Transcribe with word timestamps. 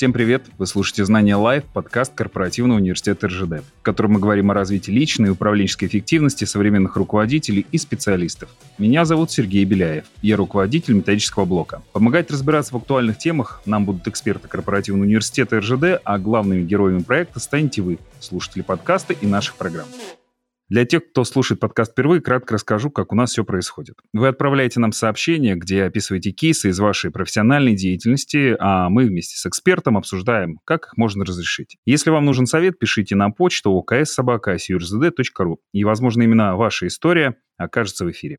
Всем 0.00 0.14
привет! 0.14 0.46
Вы 0.56 0.66
слушаете 0.66 1.04
«Знания 1.04 1.36
Лайв», 1.36 1.64
подкаст 1.74 2.14
корпоративного 2.14 2.78
университета 2.78 3.28
РЖД, 3.28 3.62
в 3.80 3.82
котором 3.82 4.12
мы 4.12 4.18
говорим 4.18 4.50
о 4.50 4.54
развитии 4.54 4.90
личной 4.90 5.28
и 5.28 5.32
управленческой 5.32 5.88
эффективности 5.88 6.46
современных 6.46 6.96
руководителей 6.96 7.66
и 7.70 7.76
специалистов. 7.76 8.48
Меня 8.78 9.04
зовут 9.04 9.30
Сергей 9.30 9.62
Беляев. 9.66 10.04
Я 10.22 10.38
руководитель 10.38 10.94
методического 10.94 11.44
блока. 11.44 11.82
Помогать 11.92 12.30
разбираться 12.30 12.72
в 12.72 12.78
актуальных 12.78 13.18
темах 13.18 13.60
нам 13.66 13.84
будут 13.84 14.08
эксперты 14.08 14.48
корпоративного 14.48 15.04
университета 15.04 15.60
РЖД, 15.60 16.00
а 16.02 16.18
главными 16.18 16.62
героями 16.62 17.02
проекта 17.02 17.38
станете 17.38 17.82
вы, 17.82 17.98
слушатели 18.20 18.62
подкаста 18.62 19.12
и 19.12 19.26
наших 19.26 19.56
программ. 19.56 19.88
Для 20.70 20.84
тех, 20.84 21.10
кто 21.10 21.24
слушает 21.24 21.58
подкаст 21.58 21.90
впервые, 21.90 22.20
кратко 22.20 22.54
расскажу, 22.54 22.90
как 22.90 23.12
у 23.12 23.16
нас 23.16 23.32
все 23.32 23.44
происходит. 23.44 23.96
Вы 24.12 24.28
отправляете 24.28 24.78
нам 24.78 24.92
сообщение, 24.92 25.56
где 25.56 25.82
описываете 25.82 26.30
кейсы 26.30 26.68
из 26.68 26.78
вашей 26.78 27.10
профессиональной 27.10 27.74
деятельности, 27.74 28.56
а 28.60 28.88
мы 28.88 29.06
вместе 29.06 29.36
с 29.36 29.44
экспертом 29.46 29.98
обсуждаем, 29.98 30.60
как 30.64 30.86
их 30.86 30.96
можно 30.96 31.24
разрешить. 31.24 31.76
Если 31.86 32.10
вам 32.10 32.24
нужен 32.24 32.46
совет, 32.46 32.78
пишите 32.78 33.16
на 33.16 33.30
почту 33.30 33.84
okssobaka.surзд.ru, 33.84 35.56
и, 35.72 35.82
возможно, 35.82 36.22
именно 36.22 36.54
ваша 36.54 36.86
история 36.86 37.34
окажется 37.56 38.04
в 38.04 38.10
эфире. 38.12 38.36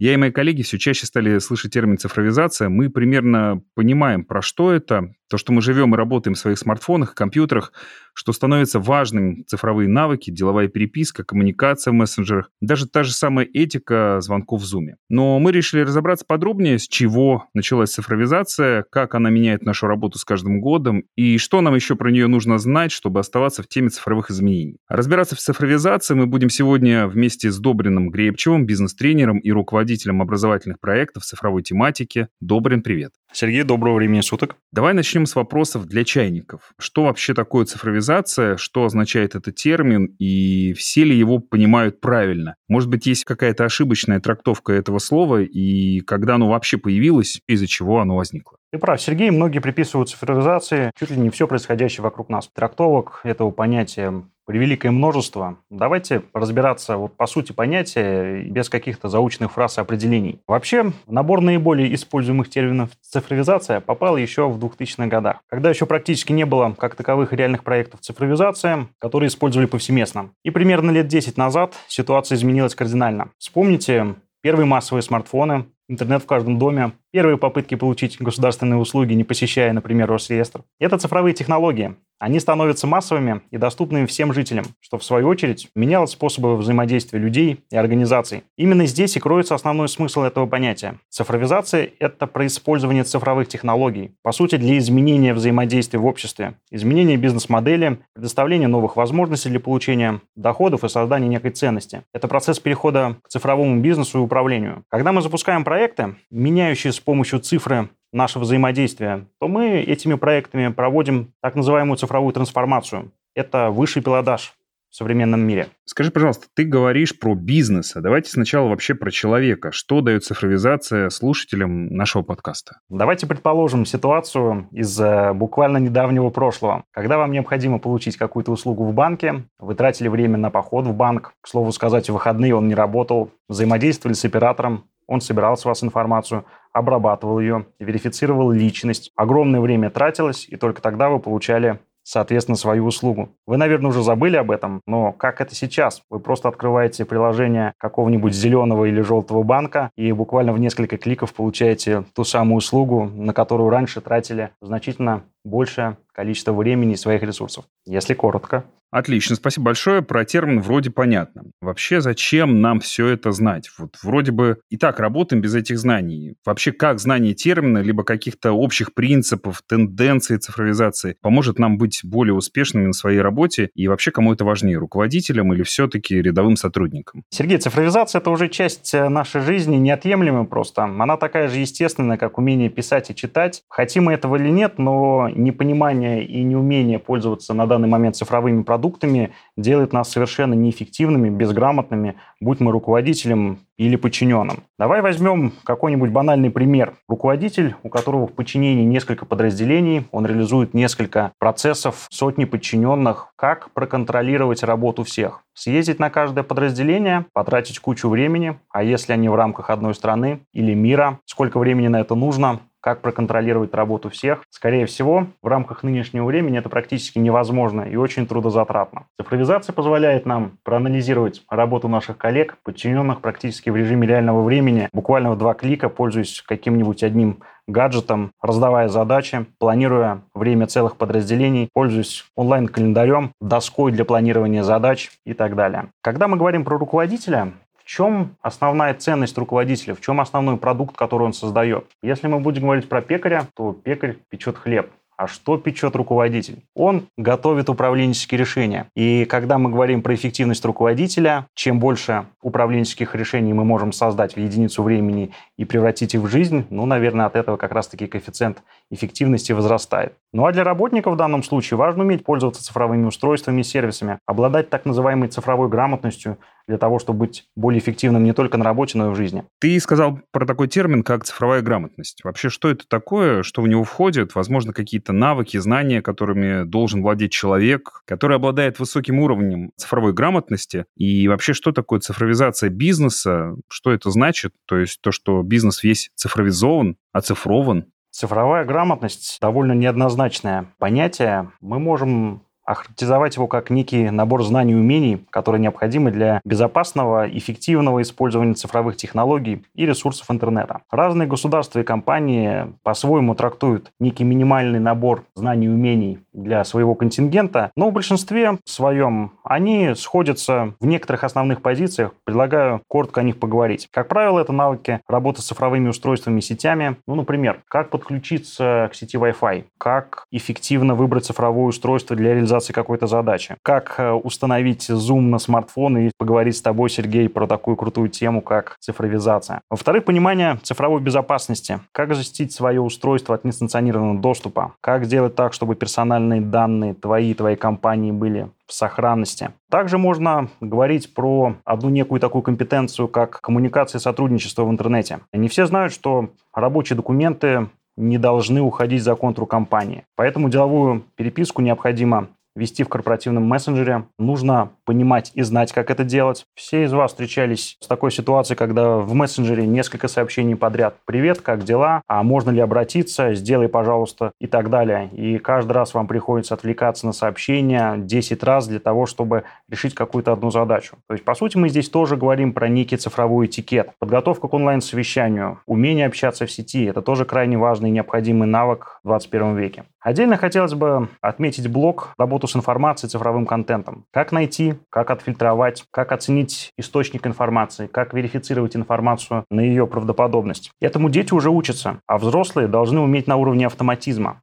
Я 0.00 0.14
и 0.14 0.16
мои 0.16 0.32
коллеги 0.32 0.62
все 0.62 0.80
чаще 0.80 1.06
стали 1.06 1.38
слышать 1.38 1.72
термин 1.72 1.96
цифровизация. 1.96 2.68
Мы 2.68 2.90
примерно 2.90 3.62
понимаем, 3.76 4.24
про 4.24 4.42
что 4.42 4.72
это, 4.72 5.14
то, 5.32 5.38
что 5.38 5.54
мы 5.54 5.62
живем 5.62 5.94
и 5.94 5.96
работаем 5.96 6.34
в 6.34 6.38
своих 6.38 6.58
смартфонах, 6.58 7.14
компьютерах, 7.14 7.72
что 8.12 8.34
становятся 8.34 8.78
важным 8.78 9.46
цифровые 9.46 9.88
навыки, 9.88 10.30
деловая 10.30 10.68
переписка, 10.68 11.24
коммуникация 11.24 11.92
в 11.92 11.94
мессенджерах, 11.94 12.50
даже 12.60 12.86
та 12.86 13.02
же 13.02 13.12
самая 13.12 13.46
этика 13.46 14.18
звонков 14.20 14.60
в 14.60 14.64
Zoom. 14.64 14.96
Но 15.08 15.38
мы 15.38 15.52
решили 15.52 15.80
разобраться 15.80 16.26
подробнее, 16.28 16.78
с 16.78 16.86
чего 16.86 17.46
началась 17.54 17.92
цифровизация, 17.92 18.84
как 18.90 19.14
она 19.14 19.30
меняет 19.30 19.62
нашу 19.62 19.86
работу 19.86 20.18
с 20.18 20.24
каждым 20.26 20.60
годом 20.60 21.04
и 21.16 21.38
что 21.38 21.62
нам 21.62 21.74
еще 21.76 21.96
про 21.96 22.10
нее 22.10 22.26
нужно 22.26 22.58
знать, 22.58 22.92
чтобы 22.92 23.18
оставаться 23.20 23.62
в 23.62 23.68
теме 23.68 23.88
цифровых 23.88 24.30
изменений. 24.30 24.76
Разбираться 24.86 25.34
в 25.34 25.38
цифровизации 25.38 26.12
мы 26.12 26.26
будем 26.26 26.50
сегодня 26.50 27.06
вместе 27.06 27.50
с 27.50 27.58
Добриным 27.58 28.10
Гребчевым, 28.10 28.66
бизнес-тренером 28.66 29.38
и 29.38 29.50
руководителем 29.50 30.20
образовательных 30.20 30.78
проектов 30.78 31.24
цифровой 31.24 31.62
тематики. 31.62 32.28
Добрин, 32.42 32.82
привет. 32.82 33.12
Сергей, 33.32 33.62
доброго 33.62 33.96
времени 33.96 34.20
суток. 34.20 34.56
Давай 34.72 34.92
начнем 34.92 35.21
с 35.26 35.34
вопросов 35.34 35.86
для 35.86 36.04
чайников. 36.04 36.72
Что 36.78 37.04
вообще 37.04 37.34
такое 37.34 37.64
цифровизация, 37.64 38.56
что 38.56 38.84
означает 38.84 39.34
этот 39.34 39.54
термин 39.56 40.14
и 40.18 40.72
все 40.74 41.04
ли 41.04 41.16
его 41.16 41.38
понимают 41.38 42.00
правильно? 42.00 42.56
Может 42.68 42.88
быть, 42.88 43.06
есть 43.06 43.24
какая-то 43.24 43.64
ошибочная 43.64 44.20
трактовка 44.20 44.72
этого 44.72 44.98
слова 44.98 45.42
и 45.42 46.00
когда 46.00 46.36
оно 46.36 46.48
вообще 46.48 46.78
появилось, 46.78 47.40
из-за 47.46 47.66
чего 47.66 48.00
оно 48.00 48.16
возникло? 48.16 48.58
Ты 48.72 48.78
прав, 48.78 49.02
Сергей. 49.02 49.28
Многие 49.30 49.58
приписывают 49.58 50.08
цифровизации 50.08 50.92
чуть 50.98 51.10
ли 51.10 51.18
не 51.18 51.28
все 51.28 51.46
происходящее 51.46 52.02
вокруг 52.02 52.30
нас. 52.30 52.48
Трактовок 52.48 53.20
этого 53.22 53.50
понятия 53.50 54.22
превеликое 54.46 54.90
множество. 54.90 55.58
Давайте 55.68 56.22
разбираться 56.32 56.96
вот 56.96 57.14
по 57.14 57.26
сути 57.26 57.52
понятия 57.52 58.42
без 58.44 58.70
каких-то 58.70 59.10
заученных 59.10 59.52
фраз 59.52 59.76
и 59.76 59.82
определений. 59.82 60.40
Вообще, 60.48 60.90
набор 61.06 61.42
наиболее 61.42 61.94
используемых 61.94 62.48
терминов 62.48 62.88
цифровизация 63.02 63.80
попал 63.80 64.16
еще 64.16 64.48
в 64.48 64.58
2000-х 64.58 65.06
годах, 65.06 65.40
когда 65.48 65.68
еще 65.68 65.84
практически 65.84 66.32
не 66.32 66.46
было 66.46 66.74
как 66.76 66.94
таковых 66.94 67.34
реальных 67.34 67.64
проектов 67.64 68.00
цифровизации, 68.00 68.88
которые 68.98 69.28
использовали 69.28 69.66
повсеместно. 69.66 70.30
И 70.44 70.50
примерно 70.50 70.90
лет 70.90 71.08
10 71.08 71.36
назад 71.36 71.74
ситуация 71.88 72.36
изменилась 72.36 72.74
кардинально. 72.74 73.32
Вспомните 73.36 74.14
первые 74.42 74.66
массовые 74.66 75.02
смартфоны, 75.02 75.66
интернет 75.92 76.22
в 76.22 76.26
каждом 76.26 76.58
доме, 76.58 76.92
первые 77.12 77.38
попытки 77.38 77.74
получить 77.76 78.16
государственные 78.18 78.78
услуги, 78.78 79.12
не 79.12 79.24
посещая, 79.24 79.72
например, 79.72 80.08
Росреестр. 80.08 80.62
Это 80.80 80.98
цифровые 80.98 81.34
технологии. 81.34 81.94
Они 82.18 82.38
становятся 82.38 82.86
массовыми 82.86 83.42
и 83.50 83.58
доступными 83.58 84.06
всем 84.06 84.32
жителям, 84.32 84.64
что 84.80 84.96
в 84.96 85.02
свою 85.02 85.26
очередь 85.26 85.68
меняло 85.74 86.06
способы 86.06 86.56
взаимодействия 86.56 87.18
людей 87.18 87.64
и 87.68 87.76
организаций. 87.76 88.44
Именно 88.56 88.86
здесь 88.86 89.16
и 89.16 89.20
кроется 89.20 89.56
основной 89.56 89.88
смысл 89.88 90.22
этого 90.22 90.46
понятия. 90.46 91.00
Цифровизация– 91.08 91.90
это 91.98 92.28
происпользование 92.28 93.02
цифровых 93.02 93.48
технологий, 93.48 94.12
по 94.22 94.30
сути, 94.30 94.54
для 94.54 94.78
изменения 94.78 95.34
взаимодействия 95.34 95.98
в 95.98 96.06
обществе, 96.06 96.54
изменения 96.70 97.16
бизнес-модели, 97.16 97.98
предоставления 98.14 98.68
новых 98.68 98.94
возможностей 98.94 99.48
для 99.48 99.58
получения 99.58 100.20
доходов 100.36 100.84
и 100.84 100.88
создания 100.88 101.26
некой 101.26 101.50
ценности. 101.50 102.04
Это 102.14 102.28
процесс 102.28 102.60
перехода 102.60 103.16
к 103.24 103.30
цифровому 103.30 103.80
бизнесу 103.80 104.18
и 104.18 104.22
управлению. 104.22 104.84
Когда 104.90 105.10
мы 105.10 105.22
запускаем 105.22 105.64
проекты, 105.82 106.14
меняющие 106.30 106.92
с 106.92 107.00
помощью 107.00 107.40
цифры 107.40 107.88
наше 108.12 108.38
взаимодействие, 108.38 109.26
то 109.40 109.48
мы 109.48 109.80
этими 109.80 110.14
проектами 110.14 110.68
проводим 110.68 111.32
так 111.42 111.56
называемую 111.56 111.96
цифровую 111.96 112.32
трансформацию. 112.32 113.10
Это 113.34 113.70
высший 113.70 114.00
пилотаж 114.00 114.52
в 114.90 114.94
современном 114.96 115.40
мире. 115.40 115.68
Скажи, 115.86 116.12
пожалуйста, 116.12 116.46
ты 116.54 116.64
говоришь 116.64 117.18
про 117.18 117.34
бизнес, 117.34 117.96
а 117.96 118.00
давайте 118.00 118.30
сначала 118.30 118.68
вообще 118.68 118.94
про 118.94 119.10
человека. 119.10 119.72
Что 119.72 120.02
дает 120.02 120.22
цифровизация 120.22 121.08
слушателям 121.08 121.86
нашего 121.86 122.22
подкаста? 122.22 122.78
Давайте 122.88 123.26
предположим 123.26 123.86
ситуацию 123.86 124.68
из 124.70 125.00
э, 125.00 125.32
буквально 125.32 125.78
недавнего 125.78 126.28
прошлого. 126.28 126.84
Когда 126.92 127.16
вам 127.18 127.32
необходимо 127.32 127.78
получить 127.78 128.16
какую-то 128.18 128.52
услугу 128.52 128.84
в 128.84 128.92
банке, 128.92 129.46
вы 129.58 129.74
тратили 129.74 130.08
время 130.08 130.36
на 130.36 130.50
поход 130.50 130.86
в 130.86 130.94
банк, 130.94 131.32
к 131.40 131.48
слову 131.48 131.72
сказать, 131.72 132.08
в 132.08 132.12
выходные 132.12 132.54
он 132.54 132.68
не 132.68 132.74
работал, 132.74 133.30
взаимодействовали 133.48 134.14
с 134.14 134.24
оператором, 134.24 134.84
он 135.06 135.20
собирал 135.20 135.56
с 135.56 135.64
вас 135.64 135.82
информацию, 135.82 136.44
обрабатывал 136.72 137.38
ее, 137.40 137.66
верифицировал 137.78 138.50
личность. 138.50 139.10
Огромное 139.16 139.60
время 139.60 139.90
тратилось, 139.90 140.46
и 140.48 140.56
только 140.56 140.82
тогда 140.82 141.08
вы 141.08 141.18
получали 141.18 141.78
соответственно, 142.04 142.56
свою 142.56 142.86
услугу. 142.86 143.30
Вы, 143.46 143.56
наверное, 143.56 143.90
уже 143.90 144.02
забыли 144.02 144.36
об 144.36 144.50
этом, 144.50 144.80
но 144.86 145.12
как 145.12 145.40
это 145.40 145.54
сейчас? 145.54 146.02
Вы 146.10 146.20
просто 146.20 146.48
открываете 146.48 147.04
приложение 147.04 147.74
какого-нибудь 147.78 148.34
зеленого 148.34 148.86
или 148.86 149.00
желтого 149.00 149.42
банка 149.42 149.90
и 149.96 150.12
буквально 150.12 150.52
в 150.52 150.58
несколько 150.58 150.98
кликов 150.98 151.32
получаете 151.32 152.04
ту 152.14 152.24
самую 152.24 152.58
услугу, 152.58 153.04
на 153.04 153.32
которую 153.32 153.70
раньше 153.70 154.00
тратили 154.00 154.50
значительно 154.60 155.22
большее 155.44 155.96
количество 156.12 156.52
времени 156.52 156.94
и 156.94 156.96
своих 156.96 157.22
ресурсов. 157.22 157.64
Если 157.86 158.14
коротко. 158.14 158.64
Отлично, 158.92 159.36
спасибо 159.36 159.66
большое. 159.66 160.02
Про 160.02 160.26
термин 160.26 160.60
вроде 160.60 160.90
понятно. 160.90 161.44
Вообще, 161.62 162.02
зачем 162.02 162.60
нам 162.60 162.78
все 162.78 163.08
это 163.08 163.32
знать? 163.32 163.70
Вот 163.78 163.96
вроде 164.02 164.32
бы 164.32 164.58
и 164.68 164.76
так 164.76 165.00
работаем 165.00 165.40
без 165.40 165.54
этих 165.54 165.78
знаний. 165.78 166.34
Вообще, 166.44 166.72
как 166.72 167.00
знание 167.00 167.32
термина, 167.32 167.78
либо 167.78 168.04
каких-то 168.04 168.52
общих 168.52 168.92
принципов, 168.92 169.62
тенденций 169.66 170.36
цифровизации 170.36 171.16
поможет 171.22 171.58
нам 171.58 171.78
быть 171.78 172.00
более 172.04 172.34
успешными 172.34 172.88
на 172.88 172.92
своей 172.92 173.20
работе? 173.20 173.70
И 173.74 173.88
вообще, 173.88 174.10
кому 174.10 174.34
это 174.34 174.44
важнее, 174.44 174.76
руководителям 174.76 175.54
или 175.54 175.62
все-таки 175.62 176.20
рядовым 176.20 176.56
сотрудникам? 176.56 177.24
Сергей, 177.30 177.56
цифровизация– 177.56 178.18
это 178.20 178.28
уже 178.28 178.50
часть 178.50 178.92
э, 178.92 179.08
нашей 179.08 179.40
жизни, 179.40 179.76
неотъемлемая 179.76 180.44
просто. 180.44 180.84
Она 180.84 181.16
такая 181.16 181.48
же 181.48 181.60
естественная, 181.60 182.18
как 182.18 182.36
умение 182.36 182.68
писать 182.68 183.08
и 183.10 183.14
читать. 183.14 183.62
Хотим 183.70 184.04
мы 184.04 184.12
этого 184.12 184.36
или 184.36 184.50
нет, 184.50 184.74
но 184.76 185.30
непонимание 185.34 186.01
и 186.02 186.42
неумение 186.42 186.98
пользоваться 186.98 187.54
на 187.54 187.66
данный 187.66 187.88
момент 187.88 188.16
цифровыми 188.16 188.62
продуктами 188.62 189.32
делает 189.56 189.92
нас 189.92 190.10
совершенно 190.10 190.54
неэффективными, 190.54 191.30
безграмотными, 191.30 192.16
будь 192.40 192.60
мы 192.60 192.72
руководителем 192.72 193.58
или 193.76 193.96
подчиненным. 193.96 194.64
Давай 194.78 195.00
возьмем 195.00 195.52
какой-нибудь 195.64 196.10
банальный 196.10 196.50
пример. 196.50 196.94
Руководитель, 197.08 197.74
у 197.82 197.88
которого 197.88 198.26
в 198.26 198.32
подчинении 198.32 198.84
несколько 198.84 199.26
подразделений, 199.26 200.06
он 200.12 200.26
реализует 200.26 200.74
несколько 200.74 201.32
процессов, 201.38 202.06
сотни 202.10 202.44
подчиненных. 202.44 203.32
Как 203.36 203.70
проконтролировать 203.72 204.62
работу 204.62 205.04
всех? 205.04 205.42
Съездить 205.54 205.98
на 205.98 206.10
каждое 206.10 206.44
подразделение, 206.44 207.26
потратить 207.32 207.78
кучу 207.78 208.08
времени, 208.08 208.58
а 208.70 208.82
если 208.82 209.12
они 209.12 209.28
в 209.28 209.34
рамках 209.34 209.70
одной 209.70 209.94
страны 209.94 210.40
или 210.52 210.74
мира, 210.74 211.18
сколько 211.26 211.58
времени 211.58 211.88
на 211.88 212.00
это 212.00 212.14
нужно, 212.14 212.60
как 212.82 213.00
проконтролировать 213.00 213.72
работу 213.74 214.10
всех. 214.10 214.42
Скорее 214.50 214.86
всего, 214.86 215.28
в 215.42 215.46
рамках 215.46 215.82
нынешнего 215.84 216.24
времени 216.24 216.58
это 216.58 216.68
практически 216.68 217.18
невозможно 217.18 217.82
и 217.82 217.96
очень 217.96 218.26
трудозатратно. 218.26 219.06
Цифровизация 219.18 219.72
позволяет 219.72 220.26
нам 220.26 220.58
проанализировать 220.64 221.42
работу 221.48 221.88
наших 221.88 222.18
коллег, 222.18 222.58
подчиненных 222.64 223.20
практически 223.20 223.70
в 223.70 223.76
режиме 223.76 224.06
реального 224.06 224.42
времени, 224.42 224.88
буквально 224.92 225.30
в 225.30 225.38
два 225.38 225.54
клика, 225.54 225.88
пользуясь 225.88 226.42
каким-нибудь 226.42 227.02
одним 227.02 227.38
гаджетом, 227.68 228.32
раздавая 228.42 228.88
задачи, 228.88 229.46
планируя 229.58 230.22
время 230.34 230.66
целых 230.66 230.96
подразделений, 230.96 231.68
пользуясь 231.72 232.24
онлайн-календарем, 232.34 233.32
доской 233.40 233.92
для 233.92 234.04
планирования 234.04 234.64
задач 234.64 235.10
и 235.24 235.32
так 235.32 235.54
далее. 235.54 235.90
Когда 236.02 236.26
мы 236.26 236.36
говорим 236.36 236.64
про 236.64 236.78
руководителя, 236.78 237.52
чем 237.94 238.36
основная 238.40 238.94
ценность 238.94 239.36
руководителя, 239.36 239.94
в 239.94 240.00
чем 240.00 240.18
основной 240.18 240.56
продукт, 240.56 240.96
который 240.96 241.24
он 241.24 241.34
создает? 241.34 241.84
Если 242.02 242.26
мы 242.26 242.40
будем 242.40 242.62
говорить 242.62 242.88
про 242.88 243.02
пекаря, 243.02 243.46
то 243.54 243.72
пекарь 243.74 244.16
печет 244.30 244.56
хлеб, 244.56 244.90
А 245.18 245.26
что 245.26 245.58
печет 245.58 245.94
руководитель? 245.94 246.62
Он 246.74 247.06
готовит 247.18 247.68
управленческие 247.68 248.38
решения. 248.40 248.86
И 248.96 249.26
когда 249.26 249.58
мы 249.58 249.68
говорим 249.68 250.00
про 250.00 250.14
эффективность 250.14 250.64
руководителя, 250.64 251.46
чем 251.54 251.78
больше 251.78 252.24
управленческих 252.40 253.14
решений 253.14 253.52
мы 253.52 253.64
можем 253.64 253.92
создать 253.92 254.36
в 254.36 254.38
единицу 254.38 254.82
времени 254.82 255.32
и 255.58 255.66
превратить 255.66 256.14
их 256.14 256.22
в 256.22 256.28
жизнь, 256.28 256.64
ну, 256.70 256.86
наверное, 256.86 257.26
от 257.26 257.36
этого 257.36 257.58
как 257.58 257.72
раз-таки 257.72 258.06
коэффициент 258.06 258.62
эффективности 258.90 259.52
возрастает. 259.52 260.14
Ну 260.32 260.46
а 260.46 260.52
для 260.52 260.64
работников 260.64 261.12
в 261.12 261.18
данном 261.18 261.42
случае 261.42 261.76
важно 261.76 262.04
уметь 262.04 262.24
пользоваться 262.24 262.64
цифровыми 262.64 263.04
устройствами 263.04 263.60
и 263.60 263.64
сервисами, 263.64 264.18
обладать 264.26 264.70
так 264.70 264.86
называемой 264.86 265.28
цифровой 265.28 265.68
грамотностью 265.68 266.38
для 266.66 266.78
того, 266.78 266.98
чтобы 266.98 267.20
быть 267.20 267.44
более 267.56 267.80
эффективным 267.80 268.24
не 268.24 268.32
только 268.32 268.58
на 268.58 268.64
работе, 268.64 268.98
но 268.98 269.08
и 269.08 269.10
в 269.10 269.16
жизни. 269.16 269.44
Ты 269.60 269.78
сказал 269.80 270.20
про 270.30 270.46
такой 270.46 270.68
термин, 270.68 271.02
как 271.02 271.24
цифровая 271.24 271.62
грамотность. 271.62 272.22
Вообще, 272.24 272.48
что 272.48 272.70
это 272.70 272.86
такое, 272.88 273.42
что 273.42 273.62
в 273.62 273.68
него 273.68 273.84
входит? 273.84 274.34
Возможно, 274.34 274.72
какие-то 274.72 275.12
навыки, 275.12 275.56
знания, 275.58 276.02
которыми 276.02 276.64
должен 276.64 277.02
владеть 277.02 277.32
человек, 277.32 278.02
который 278.06 278.36
обладает 278.36 278.78
высоким 278.78 279.18
уровнем 279.20 279.70
цифровой 279.76 280.12
грамотности. 280.12 280.86
И 280.96 281.28
вообще, 281.28 281.52
что 281.52 281.72
такое 281.72 282.00
цифровизация 282.00 282.70
бизнеса? 282.70 283.54
Что 283.68 283.92
это 283.92 284.10
значит? 284.10 284.52
То 284.66 284.78
есть 284.78 285.00
то, 285.00 285.12
что 285.12 285.42
бизнес 285.42 285.82
весь 285.82 286.10
цифровизован, 286.14 286.96
оцифрован? 287.12 287.86
Цифровая 288.10 288.66
грамотность 288.66 289.38
довольно 289.40 289.72
неоднозначное 289.72 290.66
понятие. 290.78 291.50
Мы 291.60 291.78
можем 291.78 292.42
охарактеризовать 292.64 293.36
его 293.36 293.46
как 293.46 293.70
некий 293.70 294.10
набор 294.10 294.42
знаний 294.44 294.72
и 294.72 294.76
умений, 294.76 295.24
которые 295.30 295.60
необходимы 295.60 296.10
для 296.10 296.40
безопасного, 296.44 297.28
эффективного 297.28 298.02
использования 298.02 298.54
цифровых 298.54 298.96
технологий 298.96 299.64
и 299.74 299.86
ресурсов 299.86 300.30
интернета. 300.30 300.82
Разные 300.90 301.28
государства 301.28 301.80
и 301.80 301.84
компании 301.84 302.72
по-своему 302.82 303.34
трактуют 303.34 303.90
некий 303.98 304.24
минимальный 304.24 304.80
набор 304.80 305.24
знаний 305.42 305.66
и 305.66 305.70
умений 305.70 306.20
для 306.32 306.62
своего 306.62 306.94
контингента, 306.94 307.72
но 307.74 307.90
в 307.90 307.92
большинстве 307.92 308.58
своем 308.64 309.32
они 309.42 309.94
сходятся 309.96 310.74
в 310.78 310.86
некоторых 310.86 311.24
основных 311.24 311.62
позициях. 311.62 312.12
Предлагаю 312.24 312.80
коротко 312.86 313.20
о 313.20 313.24
них 313.24 313.40
поговорить. 313.40 313.88
Как 313.90 314.06
правило, 314.06 314.38
это 314.38 314.52
навыки 314.52 315.00
работы 315.08 315.42
с 315.42 315.46
цифровыми 315.46 315.88
устройствами 315.88 316.38
и 316.38 316.42
сетями. 316.42 316.96
Ну, 317.08 317.16
например, 317.16 317.62
как 317.68 317.90
подключиться 317.90 318.88
к 318.92 318.94
сети 318.94 319.16
Wi-Fi, 319.16 319.64
как 319.78 320.26
эффективно 320.30 320.94
выбрать 320.94 321.24
цифровое 321.24 321.66
устройство 321.66 322.14
для 322.14 322.34
реализации 322.34 322.72
какой-то 322.72 323.08
задачи. 323.08 323.56
Как 323.62 323.96
э, 323.98 324.12
установить 324.12 324.88
Zoom 324.90 325.22
на 325.22 325.40
смартфон 325.40 325.98
и 325.98 326.10
поговорить 326.16 326.56
с 326.56 326.62
тобой, 326.62 326.88
Сергей, 326.88 327.28
про 327.28 327.48
такую 327.48 327.76
крутую 327.76 328.10
тему, 328.10 328.42
как 328.42 328.76
цифровизация. 328.78 329.62
Во-вторых, 329.68 330.04
понимание 330.04 330.60
цифровой 330.62 331.00
безопасности. 331.00 331.80
Как 331.90 332.14
защитить 332.14 332.52
свое 332.52 332.80
устройство 332.80 333.34
от 333.34 333.44
несанкционированного 333.44 334.20
доступа. 334.20 334.74
Как 334.80 335.04
сделать 335.04 335.31
так, 335.34 335.52
чтобы 335.52 335.74
персональные 335.74 336.40
данные 336.40 336.94
твои 336.94 337.30
и 337.30 337.34
твоей 337.34 337.56
компании 337.56 338.12
были 338.12 338.50
в 338.66 338.72
сохранности. 338.72 339.50
Также 339.70 339.98
можно 339.98 340.48
говорить 340.60 341.14
про 341.14 341.56
одну 341.64 341.90
некую 341.90 342.20
такую 342.20 342.42
компетенцию, 342.42 343.08
как 343.08 343.40
коммуникация 343.40 343.98
и 343.98 344.02
сотрудничество 344.02 344.64
в 344.64 344.70
интернете. 344.70 345.20
Не 345.32 345.48
все 345.48 345.66
знают, 345.66 345.92
что 345.92 346.30
рабочие 346.54 346.96
документы 346.96 347.68
не 347.96 348.18
должны 348.18 348.60
уходить 348.60 349.02
за 349.02 349.14
контур 349.14 349.46
компании. 349.46 350.04
Поэтому 350.16 350.48
деловую 350.48 351.04
переписку 351.16 351.62
необходимо 351.62 352.28
вести 352.54 352.84
в 352.84 352.88
корпоративном 352.88 353.44
мессенджере. 353.44 354.04
Нужно 354.18 354.70
понимать 354.84 355.32
и 355.34 355.42
знать, 355.42 355.72
как 355.72 355.90
это 355.90 356.04
делать. 356.04 356.44
Все 356.54 356.84
из 356.84 356.92
вас 356.92 357.12
встречались 357.12 357.76
с 357.80 357.86
такой 357.86 358.10
ситуацией, 358.10 358.56
когда 358.56 358.96
в 358.98 359.14
мессенджере 359.14 359.66
несколько 359.66 360.08
сообщений 360.08 360.56
подряд. 360.56 360.96
«Привет, 361.04 361.40
как 361.40 361.64
дела? 361.64 362.02
А 362.06 362.22
можно 362.22 362.50
ли 362.50 362.60
обратиться? 362.60 363.34
Сделай, 363.34 363.68
пожалуйста» 363.68 364.32
и 364.40 364.46
так 364.46 364.70
далее. 364.70 365.08
И 365.12 365.38
каждый 365.38 365.72
раз 365.72 365.94
вам 365.94 366.06
приходится 366.06 366.54
отвлекаться 366.54 367.06
на 367.06 367.12
сообщения 367.12 367.96
10 367.96 368.42
раз 368.42 368.66
для 368.66 368.80
того, 368.80 369.06
чтобы 369.06 369.44
решить 369.68 369.94
какую-то 369.94 370.32
одну 370.32 370.50
задачу. 370.50 370.96
То 371.06 371.14
есть, 371.14 371.24
по 371.24 371.34
сути, 371.34 371.56
мы 371.56 371.68
здесь 371.68 371.88
тоже 371.88 372.16
говорим 372.16 372.52
про 372.52 372.68
некий 372.68 372.96
цифровой 372.96 373.46
этикет. 373.46 373.90
Подготовка 373.98 374.48
к 374.48 374.54
онлайн-совещанию, 374.54 375.60
умение 375.66 376.06
общаться 376.06 376.46
в 376.46 376.50
сети– 376.50 376.84
это 376.86 377.02
тоже 377.02 377.24
крайне 377.24 377.56
важный 377.56 377.88
и 377.88 377.92
необходимый 377.92 378.48
навык 378.48 379.00
в 379.02 379.08
21 379.08 379.56
веке. 379.56 379.84
Отдельно 380.00 380.36
хотелось 380.36 380.74
бы 380.74 381.08
отметить 381.20 381.68
блок 381.68 382.12
работу 382.18 382.48
с 382.48 382.56
информацией, 382.56 383.08
цифровым 383.08 383.46
контентом. 383.46 384.04
Как 384.10 384.32
найти, 384.32 384.71
как 384.90 385.10
отфильтровать, 385.10 385.84
как 385.90 386.12
оценить 386.12 386.72
источник 386.76 387.26
информации, 387.26 387.86
как 387.86 388.14
верифицировать 388.14 388.76
информацию 388.76 389.44
на 389.50 389.60
ее 389.60 389.86
правдоподобность. 389.86 390.70
Этому 390.80 391.10
дети 391.10 391.32
уже 391.34 391.50
учатся, 391.50 392.00
а 392.06 392.18
взрослые 392.18 392.68
должны 392.68 393.00
уметь 393.00 393.26
на 393.26 393.36
уровне 393.36 393.66
автоматизма. 393.66 394.42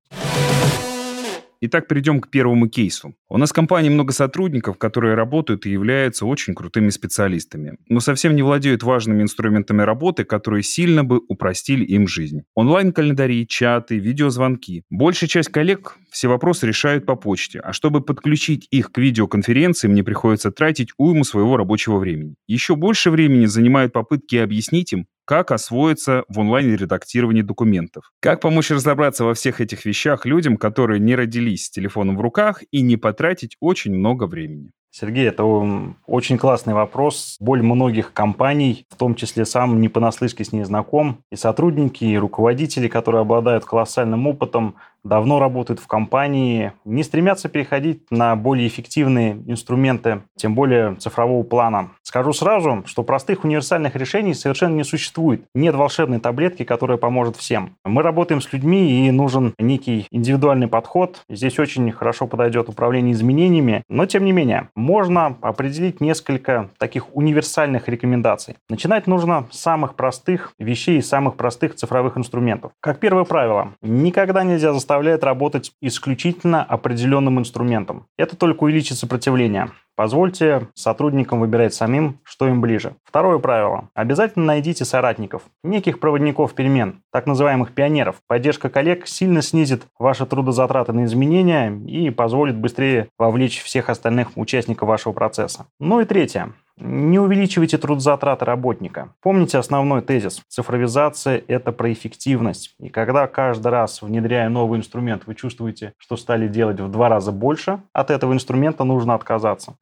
Итак, 1.62 1.90
перейдем 1.90 2.22
к 2.22 2.30
первому 2.30 2.70
кейсу. 2.70 3.16
У 3.28 3.38
нас 3.38 3.50
в 3.50 3.54
компании 3.54 3.90
много 3.90 4.14
сотрудников, 4.14 4.78
которые 4.78 5.16
работают 5.16 5.66
и 5.66 5.72
являются 5.72 6.26
очень 6.26 6.56
крутыми 6.56 6.88
специалистами, 6.90 7.78
но 7.90 8.00
совсем 8.00 8.34
не 8.34 8.42
владеют 8.42 8.82
важными 8.82 9.24
инструментами 9.24 9.82
работы, 9.82 10.24
которые 10.24 10.64
сильно 10.64 11.04
бы 11.04 11.20
упростили 11.28 11.84
им 11.84 12.08
жизнь. 12.08 12.44
Онлайн-календари, 12.56 13.46
чаты, 13.46 13.98
видеозвонки. 13.98 14.84
Большая 14.90 15.28
часть 15.28 15.50
коллег 15.50 15.98
все 16.10 16.30
вопросы 16.30 16.66
решают 16.66 17.06
по 17.06 17.18
почте, 17.18 17.60
а 17.60 17.74
чтобы 17.74 18.00
подключить 18.00 18.66
их 18.72 18.94
к 18.94 18.98
видеоконференции, 18.98 19.90
мне 19.90 20.02
приходится 20.02 20.52
тратить 20.52 20.92
уйму 20.98 21.26
своего 21.26 21.58
рабочего 21.58 21.98
времени. 21.98 22.36
Еще 22.48 22.78
больше 22.78 23.12
времени 23.12 23.48
занимают 23.48 23.92
попытки 23.92 24.38
объяснить 24.38 24.94
им, 24.94 25.08
как 25.30 25.52
освоиться 25.52 26.24
в 26.28 26.40
онлайн-редактировании 26.40 27.44
документов. 27.44 28.12
Как 28.20 28.42
помочь 28.42 28.72
разобраться 28.72 29.26
во 29.26 29.36
всех 29.36 29.62
этих 29.62 29.86
вещах 29.86 30.26
людям, 30.26 30.58
которые 30.58 31.00
не 31.00 31.16
родились 31.16 31.66
с 31.66 31.70
телефоном 31.70 32.18
в 32.18 32.22
руках 32.22 32.64
и 32.72 32.82
не 32.82 32.98
потратить 32.98 33.56
очень 33.60 33.94
много 33.94 34.24
времени. 34.24 34.72
Сергей, 34.90 35.28
это 35.28 35.44
очень 36.08 36.40
классный 36.40 36.74
вопрос. 36.74 37.38
Боль 37.40 37.62
многих 37.62 38.12
компаний, 38.12 38.88
в 38.90 38.96
том 38.96 39.14
числе 39.14 39.46
сам 39.46 39.80
не 39.80 39.88
понаслышке 39.88 40.44
с 40.44 40.52
ней 40.52 40.64
знаком, 40.64 41.20
и 41.32 41.36
сотрудники, 41.36 42.06
и 42.06 42.18
руководители, 42.18 42.88
которые 42.88 43.22
обладают 43.22 43.66
колоссальным 43.66 44.26
опытом, 44.26 44.78
давно 45.04 45.40
работают 45.40 45.80
в 45.80 45.88
компании, 45.88 46.74
не 46.86 47.04
стремятся 47.04 47.50
переходить 47.50 48.04
на 48.12 48.36
более 48.36 48.68
эффективные 48.68 49.42
инструменты, 49.48 50.24
тем 50.36 50.56
более 50.56 50.96
цифрового 50.96 51.44
плана. 51.44 51.92
Скажу 52.04 52.34
сразу, 52.34 52.84
что 52.86 53.04
простых 53.04 53.44
универсальных 53.44 53.96
решений 53.96 54.34
совершенно 54.34 54.76
не 54.76 54.84
существует. 54.84 55.46
Нет 55.54 55.76
волшебной 55.76 56.20
таблетки, 56.20 56.64
которая 56.64 56.98
поможет 56.98 57.36
всем. 57.36 57.76
Мы 57.86 58.02
работаем 58.02 58.42
с 58.42 58.52
людьми, 58.52 59.08
и 59.08 59.12
нужен 59.12 59.54
некий 59.58 60.08
индивидуальный 60.12 60.68
подход. 60.68 61.24
Здесь 61.30 61.60
очень 61.60 61.92
хорошо 61.92 62.28
подойдет 62.28 62.70
управление 62.70 63.14
изменениями, 63.14 63.84
но 63.90 64.06
тем 64.06 64.26
не 64.26 64.32
менее, 64.32 64.70
можно 64.76 65.38
определить 65.42 66.02
несколько 66.02 66.70
таких 66.78 67.16
универсальных 67.16 67.88
рекомендаций. 67.88 68.56
Начинать 68.70 69.08
нужно 69.08 69.48
с 69.52 69.60
самых 69.60 69.96
простых 69.96 70.54
вещей 70.60 70.98
и 70.98 71.02
самых 71.02 71.36
простых 71.36 71.76
цифровых 71.76 72.18
инструментов. 72.18 72.72
Как 72.82 73.00
первое 73.00 73.24
правило, 73.24 73.74
никогда 73.82 74.44
нельзя 74.44 74.74
заставить 74.74 74.89
заставляет 74.90 75.24
работать 75.24 75.72
исключительно 75.82 76.64
определенным 76.64 77.38
инструментом. 77.38 78.08
Это 78.18 78.36
только 78.36 78.64
увеличит 78.64 78.98
сопротивление. 78.98 79.70
Позвольте 79.96 80.68
сотрудникам 80.74 81.42
выбирать 81.42 81.76
самим, 81.76 82.18
что 82.24 82.48
им 82.48 82.60
ближе. 82.60 82.96
Второе 83.04 83.38
правило. 83.38 83.90
Обязательно 83.94 84.46
найдите 84.46 84.86
соратников, 84.86 85.44
неких 85.64 86.00
проводников 86.00 86.56
перемен, 86.56 87.04
так 87.12 87.28
называемых 87.28 87.74
пионеров. 87.74 88.16
Поддержка 88.28 88.70
коллег 88.70 89.06
сильно 89.06 89.44
снизит 89.44 89.84
ваши 90.00 90.26
трудозатраты 90.26 90.92
на 90.92 91.04
изменения 91.04 91.70
и 91.86 92.10
позволит 92.10 92.58
быстрее 92.58 93.10
вовлечь 93.20 93.62
всех 93.62 93.90
остальных 93.90 94.30
участников 94.38 94.88
вашего 94.88 95.14
процесса. 95.14 95.68
Ну 95.80 96.00
и 96.00 96.06
третье. 96.06 96.54
Не 96.82 97.20
увеличивайте 97.20 97.78
трудозатраты 97.78 98.46
работника. 98.46 99.14
Помните 99.22 99.58
основной 99.58 100.02
тезис. 100.02 100.42
Цифровизация– 100.48 101.44
это 101.50 101.74
про 101.74 101.92
эффективность. 101.92 102.74
И 102.80 102.88
когда 102.88 103.28
каждый 103.28 103.68
раз, 103.68 104.02
внедряя 104.02 104.48
новый 104.48 104.80
инструмент, 104.80 105.24
вы 105.26 105.36
чувствуете, 105.36 105.92
что 105.98 106.16
стали 106.16 106.48
делать 106.48 106.80
в 106.80 106.90
два 106.90 107.10
раза 107.10 107.34
больше, 107.34 107.82
от 107.92 108.12
этого 108.12 108.32
инструмента 108.32 108.86
нужно 108.86 109.14
отказаться. 109.14 109.76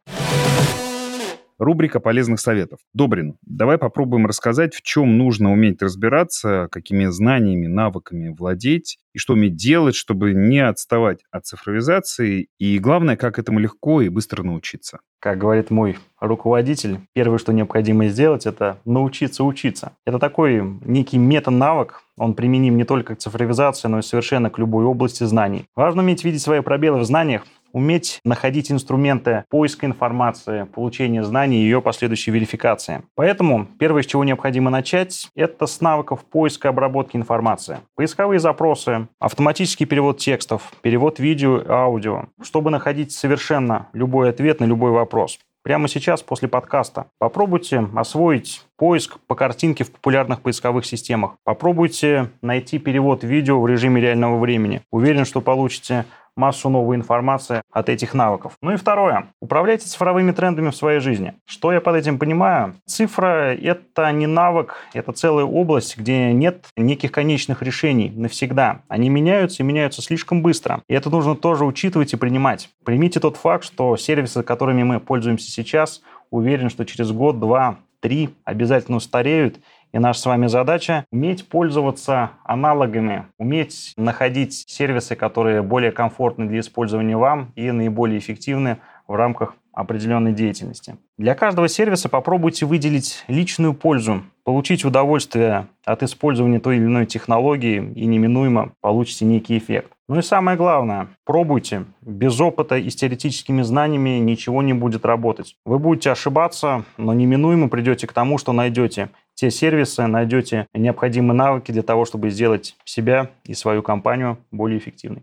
Рубрика 1.60 2.00
полезных 2.00 2.40
советов. 2.40 2.80
Добрин, 2.94 3.38
давай 3.42 3.78
попробуем 3.78 4.28
рассказать, 4.28 4.76
в 4.76 4.82
чем 4.84 5.18
нужно 5.18 5.52
уметь 5.52 5.82
разбираться, 5.82 6.68
какими 6.72 7.06
знаниями, 7.06 7.68
навыками 7.68 8.30
владеть 8.38 9.00
и 9.14 9.18
что 9.18 9.34
уметь 9.34 9.56
делать, 9.56 9.96
чтобы 9.96 10.34
не 10.34 10.60
отставать 10.60 11.22
от 11.32 11.48
цифровизации, 11.48 12.50
и 12.60 12.78
главное, 12.78 13.16
как 13.16 13.40
этому 13.40 13.58
легко 13.58 14.02
и 14.02 14.10
быстро 14.10 14.44
научиться. 14.44 15.00
Как 15.20 15.40
говорит 15.40 15.72
мой 15.72 15.98
руководитель, 16.20 17.00
первое, 17.14 17.40
что 17.40 17.52
необходимо 17.52 18.08
сделать, 18.08 18.46
это 18.46 18.80
научиться 18.86 19.44
учиться. 19.44 19.94
Это 20.06 20.20
такой 20.20 20.62
некий 20.86 21.18
мета-навык, 21.18 22.04
он 22.18 22.34
применим 22.34 22.78
не 22.78 22.84
только 22.84 23.16
к 23.16 23.20
цифровизации, 23.20 23.88
но 23.88 24.00
и 24.00 24.04
совершенно 24.04 24.50
к 24.50 24.58
любой 24.58 24.86
области 24.86 25.24
знаний. 25.24 25.66
Важно 25.76 26.02
уметь 26.02 26.24
видеть 26.24 26.42
свои 26.42 26.62
пробелы 26.62 27.00
в 27.00 27.06
знаниях, 27.06 27.46
уметь 27.72 28.20
находить 28.24 28.72
инструменты 28.72 29.46
поиска 29.50 29.86
информации, 29.86 30.64
получения 30.64 31.24
знаний 31.24 31.58
и 31.58 31.64
ее 31.64 31.82
последующей 31.82 32.32
верификации. 32.32 33.04
Поэтому 33.16 33.68
первое, 33.80 34.04
с 34.04 34.06
чего 34.06 34.24
необходимо 34.24 34.70
начать, 34.70 35.30
это 35.36 35.66
с 35.68 35.82
навыков 35.82 36.26
поиска 36.26 36.68
и 36.68 36.70
обработки 36.70 37.16
информации. 37.18 37.80
Поисковые 37.96 38.40
запросы, 38.40 39.08
автоматический 39.20 39.86
перевод 39.86 40.18
текстов, 40.18 40.72
перевод 40.82 41.20
видео 41.20 41.60
и 41.60 41.68
аудио, 41.68 42.26
чтобы 42.42 42.72
находить 42.72 43.12
совершенно 43.12 43.88
любой 43.94 44.30
ответ 44.30 44.60
на 44.60 44.66
любой 44.66 44.92
вопрос 44.92 45.40
прямо 45.68 45.90
сейчас 45.90 46.24
после 46.24 46.48
подкаста. 46.48 47.08
Попробуйте 47.20 47.86
освоить 47.94 48.64
поиск 48.78 49.18
по 49.28 49.36
картинке 49.36 49.84
в 49.84 49.92
популярных 49.92 50.40
поисковых 50.42 50.86
системах. 50.86 51.34
Попробуйте 51.44 52.30
найти 52.42 52.80
перевод 52.80 53.26
видео 53.26 53.60
в 53.60 53.68
режиме 53.68 54.00
реального 54.00 54.40
времени. 54.40 54.82
Уверен, 54.92 55.26
что 55.26 55.42
получите 55.42 56.06
массу 56.38 56.70
новой 56.70 56.96
информации 56.96 57.62
от 57.72 57.90
этих 57.90 58.14
навыков. 58.14 58.54
Ну 58.62 58.72
и 58.72 58.78
второе. 58.78 59.28
Управляйте 59.42 59.88
цифровыми 59.88 60.32
трендами 60.32 60.70
в 60.70 60.76
своей 60.76 61.00
жизни. 61.00 61.34
Что 61.46 61.74
я 61.74 61.82
под 61.82 61.96
этим 61.96 62.20
понимаю? 62.20 62.76
Цифра— 62.86 63.56
это 63.62 64.12
не 64.12 64.28
навык, 64.28 64.78
это 64.94 65.12
целая 65.12 65.46
область, 65.46 65.98
где 65.98 66.32
нет 66.32 66.68
неких 66.78 67.12
конечных 67.12 67.62
решений 67.62 68.12
навсегда. 68.16 68.82
Они 68.88 69.10
меняются 69.10 69.64
и 69.64 69.66
меняются 69.66 70.02
слишком 70.02 70.42
быстро. 70.42 70.82
И 70.88 70.94
это 70.94 71.10
нужно 71.10 71.36
тоже 71.36 71.66
учитывать 71.66 72.14
и 72.14 72.18
принимать. 72.18 72.70
Примите 72.86 73.20
тот 73.20 73.38
факт, 73.38 73.64
что 73.64 73.98
сервисы, 73.98 74.44
которыми 74.44 74.84
мы 74.84 75.00
пользуемся 75.00 75.52
сейчас, 75.52 76.02
уверен, 76.30 76.70
что 76.70 76.86
через 76.86 77.12
год, 77.12 77.40
два, 77.40 77.78
три 78.00 78.30
обязательно 78.44 78.98
устареют, 78.98 79.60
и 79.94 80.00
наша 80.00 80.20
с 80.20 80.26
вами 80.26 80.48
задача 80.48 81.06
уметь 81.12 81.48
пользоваться 81.48 82.32
аналогами, 82.44 83.26
уметь 83.38 83.94
находить 83.98 84.66
сервисы, 84.68 85.16
которые 85.16 85.62
более 85.62 85.92
комфортны 85.92 86.46
для 86.48 86.60
использования 86.60 87.18
вам 87.18 87.52
и 87.56 87.72
наиболее 87.72 88.20
эффективны 88.20 88.78
в 89.08 89.16
рамках 89.16 89.56
определенной 89.78 90.34
деятельности. 90.34 90.98
Для 91.20 91.36
каждого 91.36 91.68
сервиса 91.68 92.10
попробуйте 92.10 92.66
выделить 92.66 93.24
личную 93.28 93.76
пользу, 93.76 94.24
получить 94.44 94.84
удовольствие 94.84 95.68
от 95.86 96.02
использования 96.02 96.60
той 96.60 96.78
или 96.78 96.86
иной 96.86 97.06
технологии 97.06 97.94
и 97.96 98.08
неминуемо 98.08 98.72
получите 98.82 99.26
некий 99.26 99.56
эффект. 99.56 99.92
Ну 100.10 100.18
и 100.18 100.24
самое 100.24 100.58
главное, 100.58 101.10
пробуйте. 101.26 101.86
Без 102.02 102.40
опыта 102.42 102.78
и 102.78 102.90
с 102.90 102.96
теоретическими 102.96 103.62
знаниями 103.62 104.18
ничего 104.18 104.64
не 104.64 104.74
будет 104.74 105.06
работать. 105.06 105.56
Вы 105.64 105.78
будете 105.78 106.10
ошибаться, 106.10 106.86
но 106.98 107.14
неминуемо 107.14 107.70
придете 107.70 108.08
к 108.08 108.14
тому, 108.14 108.40
что 108.40 108.54
найдете 108.54 109.10
те 109.38 109.52
сервисы, 109.52 110.08
найдете 110.08 110.66
необходимые 110.74 111.38
навыки 111.38 111.72
для 111.72 111.84
того, 111.84 112.06
чтобы 112.06 112.32
сделать 112.32 112.76
себя 112.86 113.32
и 113.44 113.54
свою 113.54 113.84
компанию 113.84 114.40
более 114.52 114.80
эффективной. 114.80 115.22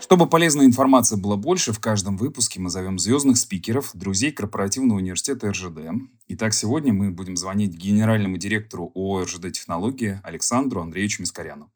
Чтобы 0.00 0.26
полезной 0.26 0.64
информации 0.64 1.16
было 1.16 1.36
больше, 1.36 1.72
в 1.72 1.80
каждом 1.80 2.16
выпуске 2.16 2.60
мы 2.60 2.70
зовем 2.70 2.98
звездных 2.98 3.36
спикеров, 3.36 3.90
друзей 3.94 4.32
корпоративного 4.32 4.98
университета 4.98 5.50
РЖД. 5.50 5.80
Итак, 6.28 6.54
сегодня 6.54 6.94
мы 6.94 7.10
будем 7.10 7.36
звонить 7.36 7.74
генеральному 7.74 8.38
директору 8.38 8.90
ООО 8.94 9.24
«РЖД 9.24 9.52
Технологии» 9.52 10.20
Александру 10.24 10.80
Андреевичу 10.80 11.22
Мискаряну. 11.22 11.70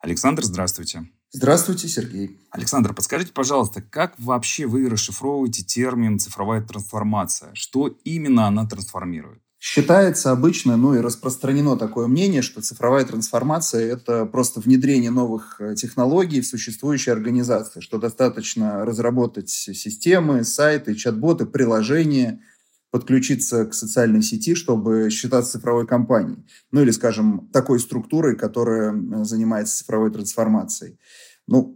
Александр, 0.00 0.44
здравствуйте. 0.44 1.06
Здравствуйте, 1.30 1.86
Сергей. 1.86 2.38
Александр, 2.50 2.94
подскажите, 2.94 3.32
пожалуйста, 3.32 3.80
как 3.80 4.14
вообще 4.18 4.66
вы 4.66 4.88
расшифровываете 4.88 5.62
термин 5.62 6.18
«цифровая 6.18 6.62
трансформация»? 6.62 7.50
Что 7.54 7.88
именно 8.04 8.46
она 8.46 8.66
трансформирует? 8.66 9.40
Считается 9.58 10.32
обычно, 10.32 10.76
ну 10.76 10.94
и 10.94 11.00
распространено 11.00 11.78
такое 11.78 12.08
мнение, 12.08 12.42
что 12.42 12.60
цифровая 12.60 13.04
трансформация– 13.06 13.90
это 13.92 14.26
просто 14.26 14.60
внедрение 14.60 15.10
новых 15.10 15.56
э, 15.60 15.74
технологий 15.74 16.42
в 16.42 16.46
существующие 16.46 17.14
организации, 17.14 17.80
что 17.80 17.98
достаточно 17.98 18.84
разработать 18.84 19.48
системы, 19.48 20.44
сайты, 20.44 20.94
чат-боты, 20.94 21.46
приложения, 21.46 22.42
подключиться 22.90 23.64
к 23.64 23.72
социальной 23.72 24.22
сети, 24.22 24.54
чтобы 24.54 25.08
считаться 25.10 25.52
цифровой 25.52 25.86
компанией. 25.86 26.46
Ну 26.70 26.82
или, 26.82 26.90
скажем, 26.90 27.48
такой 27.52 27.80
структурой, 27.80 28.36
которая 28.36 28.94
занимается 29.24 29.78
цифровой 29.78 30.10
трансформацией. 30.10 30.98
Ну, 31.46 31.75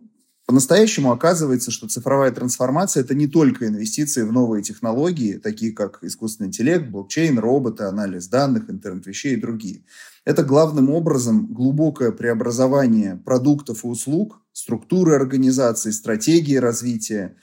по-настоящему 0.50 1.12
оказывается, 1.12 1.70
что 1.70 1.86
цифровая 1.86 2.32
трансформация– 2.32 3.02
это 3.04 3.14
не 3.14 3.28
только 3.28 3.68
инвестиции 3.68 4.24
в 4.24 4.32
новые 4.32 4.64
технологии, 4.64 5.34
такие 5.34 5.70
как 5.70 6.02
искусственный 6.02 6.48
интеллект, 6.48 6.90
блокчейн, 6.90 7.38
роботы, 7.38 7.84
анализ 7.84 8.26
данных, 8.26 8.68
интернет 8.68 9.06
вещей 9.06 9.34
и 9.34 9.40
другие. 9.40 9.84
Это 10.24 10.42
главным 10.42 10.90
образом 10.90 11.46
глубокое 11.54 12.10
преобразование 12.10 13.14
продуктов 13.24 13.84
и 13.84 13.86
услуг, 13.86 14.40
структуры 14.52 15.14
организации, 15.14 15.92
стратегии 15.92 16.56
развития, 16.56 17.36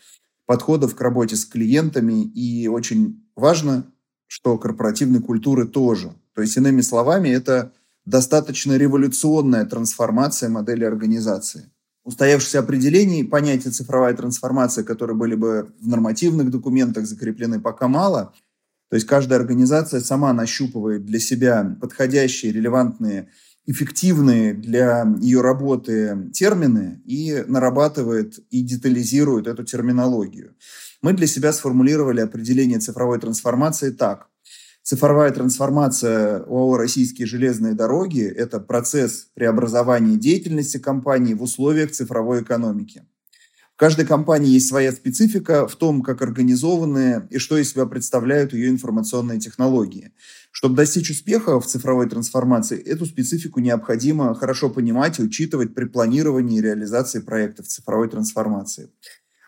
подходов 0.45 0.93
к 0.93 0.99
работе 0.99 1.37
с 1.37 1.45
клиентами 1.45 2.25
и 2.25 2.67
очень 2.67 3.25
важно, 3.37 3.89
что 4.25 4.57
корпоративной 4.57 5.21
культуры 5.21 5.65
тоже. 5.65 6.11
То 6.33 6.41
есть, 6.41 6.57
иными 6.57 6.81
словами, 6.81 7.29
это 7.29 7.71
достаточно 8.03 8.75
революционная 8.75 9.63
трансформация 9.63 10.49
модели 10.49 10.83
организации– 10.83 11.71
устоявшихся 12.07 12.59
определений 12.59 13.25
понятия 13.25 13.69
цифровая 13.69 14.13
трансформация, 14.13 14.85
которые 14.85 15.17
были 15.17 15.35
бы 15.35 15.73
в 15.81 15.87
нормативных 15.89 16.49
документах 16.49 17.05
закреплены, 17.05 17.59
пока 17.59 17.89
мало. 17.89 18.33
То 18.89 18.95
есть 18.95 19.05
каждая 19.05 19.39
организация 19.39 19.99
сама 19.99 20.31
нащупывает 20.31 21.05
для 21.05 21.19
себя 21.19 21.75
подходящие, 21.81 22.53
релевантные, 22.53 23.27
эффективные 23.65 24.53
для 24.53 25.05
ее 25.19 25.41
работы 25.41 26.29
термины 26.33 27.01
и 27.05 27.43
нарабатывает 27.45 28.39
и 28.51 28.61
детализирует 28.61 29.47
эту 29.47 29.65
терминологию. 29.65 30.55
Мы 31.01 31.11
для 31.11 31.27
себя 31.27 31.51
сформулировали 31.51 32.21
определение 32.21 32.79
цифровой 32.79 33.19
трансформации 33.19 33.91
так. 33.91 34.29
Цифровая 34.88 35.32
трансформация 35.32 36.46
ОАО 36.46 36.77
«Российские 36.77 37.27
железные 37.27 37.74
дороги»– 37.74 38.22
это 38.38 38.62
процесс 38.62 39.27
преобразования 39.34 40.15
деятельности 40.15 40.77
компании 40.77 41.34
в 41.34 41.44
условиях 41.44 41.91
цифровой 41.91 42.41
экономики. 42.41 43.03
В 43.75 43.75
каждой 43.75 44.06
компании 44.06 44.51
есть 44.51 44.70
своя 44.70 44.94
специфика 44.94 45.67
в 45.67 45.75
том, 45.75 46.01
как 46.01 46.22
организованы 46.22 47.27
и 47.29 47.38
что 47.38 47.58
из 47.58 47.72
себя 47.72 47.86
представляют 47.86 48.53
ее 48.53 48.70
информационные 48.70 49.41
технологии. 49.41 50.13
Чтобы 50.51 50.77
достичь 50.77 51.12
успеха 51.12 51.60
в 51.60 51.67
цифровой 51.67 52.08
трансформации, 52.08 52.82
эту 52.82 53.06
специфику 53.06 53.60
необходимо 53.60 54.34
хорошо 54.36 54.70
понимать 54.70 55.20
и 55.20 55.24
учитывать 55.24 55.75
при 55.75 55.84
планировании 55.84 56.60
и 56.60 56.62
реализации 56.62 57.20
проектов 57.20 57.67
цифровой 57.67 58.08
трансформации. 58.08 58.89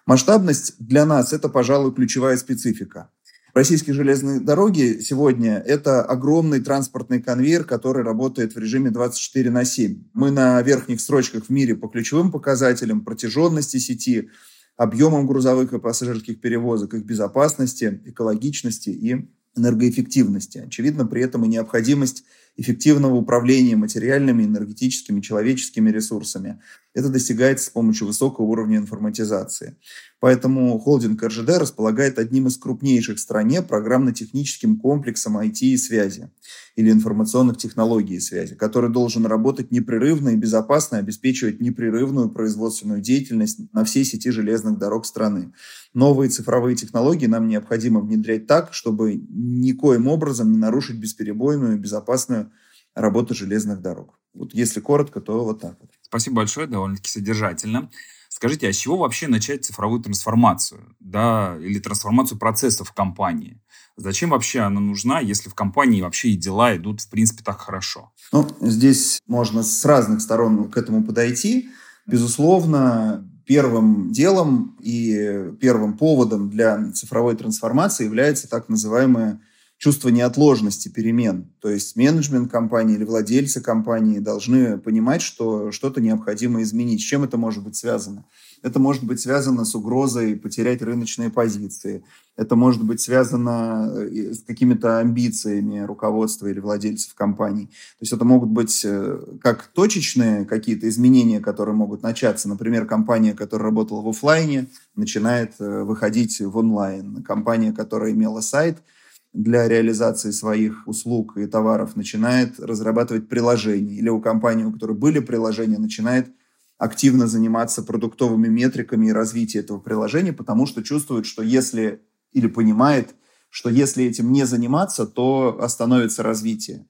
Масштабность 0.06 0.74
для 0.80 1.06
нас– 1.06 1.32
это, 1.34 1.48
пожалуй, 1.48 1.94
ключевая 1.94 2.36
специфика. 2.36 3.10
Российские 3.54 3.96
железные 3.96 4.40
дороги 4.40 5.00
сегодня– 5.02 5.58
это 5.66 6.04
огромный 6.04 6.60
транспортный 6.60 7.20
конвейер, 7.20 7.64
который 7.64 8.04
работает 8.04 8.54
в 8.54 8.60
режиме 8.60 8.92
24 8.92 9.50
на 9.50 9.66
7. 9.66 10.04
Мы 10.14 10.30
на 10.30 10.62
верхних 10.62 11.02
строчках 11.02 11.46
в 11.46 11.50
мире 11.50 11.76
по 11.76 11.88
ключевым 11.88 12.32
показателям 12.32 13.04
протяженности 13.04 13.78
сети, 13.78 14.30
объемам 14.78 15.26
грузовых 15.26 15.74
и 15.74 15.80
пассажирских 15.80 16.40
перевозок, 16.42 16.94
их 16.94 17.06
безопасности, 17.06 18.02
экологичности 18.06 18.92
и 18.92 19.28
энергоэффективности. 19.56 20.60
Очевидно, 20.60 21.08
при 21.08 21.24
этом 21.24 21.44
и 21.44 21.48
необходимость 21.48 22.24
эффективного 22.56 23.16
управления 23.16 23.76
материальными, 23.76 24.44
энергетическими, 24.44 25.22
человеческими 25.22 25.90
ресурсами. 25.90 26.62
Это 27.00 27.08
достигается 27.08 27.68
с 27.68 27.70
помощью 27.70 28.08
высокого 28.08 28.46
уровня 28.48 28.76
информатизации. 28.76 29.78
Поэтому 30.20 30.78
холдинг 30.80 31.24
РЖД 31.24 31.52
располагает 31.58 32.20
одним 32.20 32.48
из 32.48 32.58
крупнейших 32.58 33.16
в 33.16 33.22
стране 33.22 33.62
программно-техническим 33.62 34.78
комплексом 34.78 35.38
IT 35.38 35.60
и 35.62 35.78
связи 35.78 36.30
или 36.76 36.92
информационных 36.92 37.58
технологий 37.58 38.16
и 38.16 38.20
связи, 38.20 38.56
который 38.56 38.90
должен 38.90 39.26
работать 39.26 39.72
непрерывно 39.72 40.32
и 40.32 40.36
безопасно 40.36 40.98
обеспечивать 40.98 41.62
непрерывную 41.62 42.30
производственную 42.32 43.00
деятельность 43.00 43.72
на 43.72 43.86
всей 43.86 44.04
сети 44.04 44.30
железных 44.30 44.78
дорог 44.78 45.06
страны. 45.06 45.54
Новые 45.94 46.30
цифровые 46.30 46.76
технологии 46.76 47.28
нам 47.28 47.48
необходимо 47.48 48.02
внедрять 48.02 48.46
так, 48.46 48.74
чтобы 48.74 49.16
никоим 49.30 50.10
образом 50.10 50.52
не 50.52 50.58
нарушить 50.58 50.98
бесперебойную 50.98 51.78
и 51.78 51.80
безопасную 51.80 52.52
работу 52.94 53.34
железных 53.34 53.80
дорог. 53.82 54.20
Вот 54.34 54.54
если 54.54 54.82
коротко, 54.82 55.22
то 55.22 55.46
вот 55.46 55.62
так 55.62 55.78
вот. 55.80 55.92
Спасибо 56.10 56.38
большое, 56.38 56.68
довольно-таки 56.68 57.10
содержательно. 57.10 57.90
Скажите, 58.30 58.68
а 58.68 58.74
с 58.74 58.78
чего 58.78 58.98
вообще 58.98 59.28
начать 59.28 59.66
цифровую 59.66 60.02
трансформацию, 60.02 60.96
да, 61.00 61.56
или 61.62 61.80
трансформацию 61.80 62.40
процессов 62.40 62.90
в 62.90 62.94
компании? 62.94 63.62
Зачем 63.96 64.32
вообще 64.32 64.62
она 64.62 64.80
нужна, 64.80 65.20
если 65.20 65.50
в 65.50 65.56
компании 65.56 66.02
вообще 66.02 66.30
и 66.30 66.38
дела 66.38 66.76
идут, 66.76 67.02
в 67.02 67.10
принципе, 67.10 67.44
так 67.44 67.60
хорошо? 67.60 68.12
Ну, 68.32 68.48
здесь 68.62 69.20
можно 69.28 69.62
с 69.62 69.86
разных 69.86 70.22
сторон 70.22 70.72
к 70.72 70.78
этому 70.78 71.04
подойти. 71.04 71.70
Безусловно, 72.08 73.30
первым 73.46 74.12
делом 74.12 74.78
и 74.80 75.52
первым 75.60 75.98
поводом 75.98 76.50
для 76.50 76.92
цифровой 76.94 77.36
трансформации 77.36 78.06
является 78.06 78.48
так 78.48 78.70
называемая 78.70 79.42
чувство 79.80 80.10
неотложности 80.10 80.90
перемен. 80.90 81.54
То 81.62 81.70
есть 81.70 81.96
менеджмент 81.96 82.52
компании 82.52 82.96
или 82.96 83.06
владельцы 83.06 83.62
компании 83.62 84.20
должны 84.20 84.78
понимать, 84.78 85.22
что 85.22 85.72
что-то 85.72 86.02
необходимо 86.02 86.62
изменить. 86.62 87.00
С 87.00 87.06
чем 87.06 87.24
это 87.24 87.38
может 87.38 87.64
быть 87.64 87.78
связано? 87.78 88.26
Это 88.62 88.78
может 88.78 89.06
быть 89.06 89.22
связано 89.22 89.64
с 89.64 89.74
угрозой 89.76 90.36
потерять 90.36 90.82
рыночные 90.82 91.30
позиции. 91.30 92.04
Это 92.36 92.58
может 92.58 92.84
быть 92.84 93.00
связано 93.00 93.90
э, 93.96 94.34
с 94.34 94.44
какими-то 94.44 95.00
амбициями 95.00 95.80
руководства 95.80 96.48
или 96.48 96.60
владельцев 96.60 97.16
компаний. 97.16 97.68
То 97.68 98.02
есть 98.02 98.12
это 98.12 98.26
могут 98.26 98.50
быть 98.50 98.82
э, 98.84 99.18
как 99.42 99.68
точечные 99.68 100.44
какие-то 100.44 100.90
изменения, 100.90 101.40
которые 101.40 101.74
могут 101.74 102.04
начаться. 102.04 102.50
Например, 102.50 102.86
компания, 102.86 103.34
которая 103.34 103.70
работала 103.70 104.02
в 104.02 104.10
офлайне, 104.10 104.68
начинает 104.98 105.54
э, 105.60 105.84
выходить 105.84 106.42
в 106.42 106.58
онлайн. 106.58 107.24
Компания, 107.24 107.72
которая 107.72 108.12
имела 108.12 108.42
сайт– 108.42 108.80
для 109.34 109.68
реализации 109.68 110.32
своих 110.32 110.88
услуг 110.88 111.38
и 111.38 111.46
товаров 111.46 111.96
начинает 111.96 112.60
разрабатывать 112.60 113.30
приложения. 113.30 113.96
Или 113.96 114.10
у 114.10 114.22
компании, 114.22 114.64
у 114.64 114.72
которой 114.72 114.98
были 114.98 115.20
приложения, 115.20 115.78
начинает 115.78 116.34
активно 116.78 117.28
заниматься 117.28 117.84
продуктовыми 117.84 118.48
метриками 118.48 119.08
и 119.08 119.12
развитием 119.12 119.64
этого 119.64 119.80
приложения, 119.80 120.34
потому 120.34 120.66
что 120.66 120.82
чувствует, 120.82 121.26
что 121.26 121.44
если, 121.44 122.02
или 122.32 122.48
понимает, 122.48 123.16
что 123.50 123.70
если 123.70 124.06
этим 124.06 124.32
не 124.32 124.46
заниматься, 124.46 125.06
то 125.06 125.60
остановится 125.62 126.24
развитие. 126.24 126.88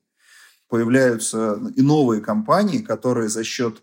Появляются 0.67 1.59
и 1.75 1.81
новые 1.81 2.21
компании, 2.21 2.79
которые 2.79 3.29
за 3.29 3.43
счет 3.43 3.81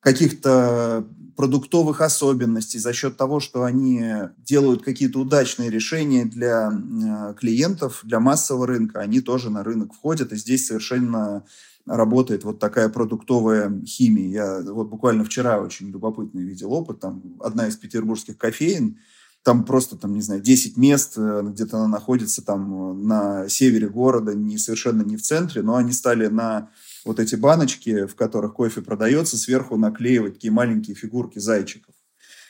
каких-то 0.00 1.06
продуктовых 1.36 2.00
особенностей, 2.00 2.78
за 2.78 2.92
счет 2.92 3.16
того, 3.16 3.40
что 3.40 3.64
они 3.64 4.02
делают 4.38 4.82
какие-то 4.82 5.20
удачные 5.20 5.70
решения 5.70 6.24
для 6.24 6.70
э, 6.72 7.34
клиентов, 7.34 8.00
для 8.02 8.20
массового 8.20 8.66
рынка, 8.66 9.00
они 9.00 9.20
тоже 9.20 9.50
на 9.50 9.62
рынок 9.62 9.92
входят, 9.92 10.32
и 10.32 10.36
здесь 10.36 10.66
совершенно 10.66 11.44
работает 11.84 12.44
вот 12.44 12.58
такая 12.58 12.88
продуктовая 12.88 13.80
химия. 13.84 14.28
Я 14.28 14.72
вот 14.72 14.88
буквально 14.88 15.24
вчера 15.24 15.60
очень 15.60 15.90
любопытный 15.90 16.42
видел 16.42 16.72
опыт. 16.72 17.00
Там 17.00 17.22
одна 17.40 17.68
из 17.68 17.76
петербургских 17.76 18.36
кофеин, 18.38 18.98
там 19.44 19.64
просто, 19.64 19.96
там, 19.96 20.12
не 20.12 20.22
знаю, 20.22 20.40
10 20.40 20.76
мест, 20.76 21.14
э, 21.16 21.42
где-то 21.44 21.76
она 21.76 21.88
находится 21.88 22.44
там 22.44 23.06
на 23.06 23.48
севере 23.48 23.88
города, 23.88 24.34
не 24.34 24.58
совершенно 24.58 25.02
не 25.02 25.16
в 25.16 25.22
центре, 25.22 25.62
но 25.62 25.76
они 25.76 25.92
стали 25.92 26.26
на 26.26 26.70
вот 27.06 27.20
эти 27.20 27.36
баночки, 27.36 28.06
в 28.06 28.14
которых 28.14 28.54
кофе 28.54 28.82
продается, 28.82 29.36
сверху 29.36 29.76
наклеивать 29.76 30.34
такие 30.34 30.52
маленькие 30.52 30.96
фигурки 30.96 31.38
зайчиков. 31.38 31.94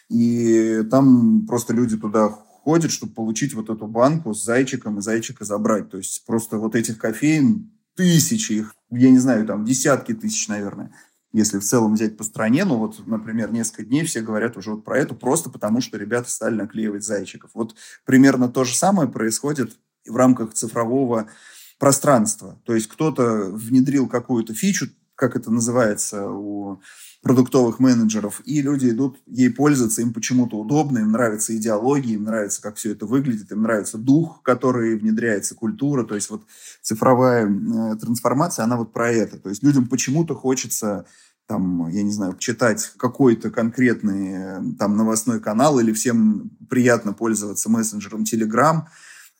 И 0.09 0.83
там 0.91 1.47
просто 1.47 1.73
люди 1.73 1.97
туда 1.97 2.29
ходят, 2.29 2.91
чтобы 2.91 3.13
получить 3.13 3.55
вот 3.55 3.71
эту 3.71 3.87
банку 3.87 4.35
с 4.35 4.45
зайчиком 4.45 4.99
и 4.99 5.03
зайчика 5.03 5.45
забрать. 5.45 5.91
То 5.91 5.99
есть 5.99 6.25
просто 6.27 6.59
вот 6.59 6.75
этих 6.75 6.99
кофеин 6.99 7.71
тысячи, 7.95 8.53
их, 8.53 8.75
я 8.91 9.11
не 9.11 9.19
знаю, 9.19 9.47
там 9.47 9.65
десятки 9.65 10.15
тысяч, 10.15 10.49
наверное. 10.49 10.93
Если 11.33 11.59
в 11.59 11.65
целом 11.65 11.95
взять 11.95 12.17
по 12.17 12.25
стране, 12.25 12.65
ну 12.65 12.79
вот, 12.79 13.07
например, 13.07 13.53
несколько 13.53 13.85
дней 13.85 14.05
все 14.05 14.21
говорят 14.21 14.57
уже 14.57 14.71
вот 14.71 14.85
про 14.85 14.99
это, 14.99 15.15
просто 15.15 15.51
потому 15.51 15.81
что 15.81 15.99
ребята 15.99 16.31
стали 16.31 16.55
наклеивать 16.55 17.05
зайчиков. 17.05 17.51
Вот 17.53 17.75
примерно 18.05 18.49
то 18.49 18.65
же 18.65 18.75
самое 18.75 19.09
происходит 19.09 19.77
в 20.07 20.17
рамках 20.17 20.55
цифрового 20.55 21.29
пространства. 21.79 22.61
То 22.65 22.75
есть 22.75 22.89
кто-то 22.89 23.51
внедрил 23.51 24.09
какую-то 24.09 24.55
фичу, 24.55 24.89
как 25.15 25.35
это 25.35 25.51
называется 25.51 26.29
у 26.29 26.81
продуктовых 27.23 27.81
менеджеров, 27.81 28.41
и 28.45 28.63
люди 28.63 28.91
идут 28.91 29.19
ей 29.27 29.51
пользоваться, 29.51 30.01
им 30.01 30.13
почему-то 30.13 30.59
удобно, 30.59 30.99
им 30.99 31.11
нравится 31.11 31.57
идеология, 31.57 32.15
им 32.15 32.25
нравится, 32.25 32.63
как 32.63 32.77
все 32.77 32.93
это 32.93 33.05
выглядит, 33.07 33.51
им 33.51 33.63
нравится 33.63 33.99
дух, 33.99 34.43
который 34.43 34.97
внедряется, 34.97 35.57
культура, 35.57 36.05
то 36.05 36.15
есть 36.15 36.31
вот 36.31 36.45
цифровая 36.83 37.47
э, 37.47 37.97
трансформация, 37.97 38.65
она 38.65 38.77
вот 38.77 38.93
про 38.93 39.11
это. 39.11 39.39
То 39.39 39.49
есть 39.49 39.65
людям 39.65 39.89
почему-то 39.89 40.37
хочется 40.37 41.07
там, 41.49 41.89
я 41.89 42.03
не 42.03 42.13
знаю, 42.13 42.37
читать 42.39 42.93
какой-то 42.97 43.51
конкретный 43.51 44.33
э, 44.33 44.61
там 44.79 44.97
новостной 44.97 45.41
канал 45.41 45.81
или 45.81 45.93
всем 45.93 46.51
приятно 46.69 47.13
пользоваться 47.13 47.71
мессенджером 47.71 48.23
Telegram, 48.23 48.83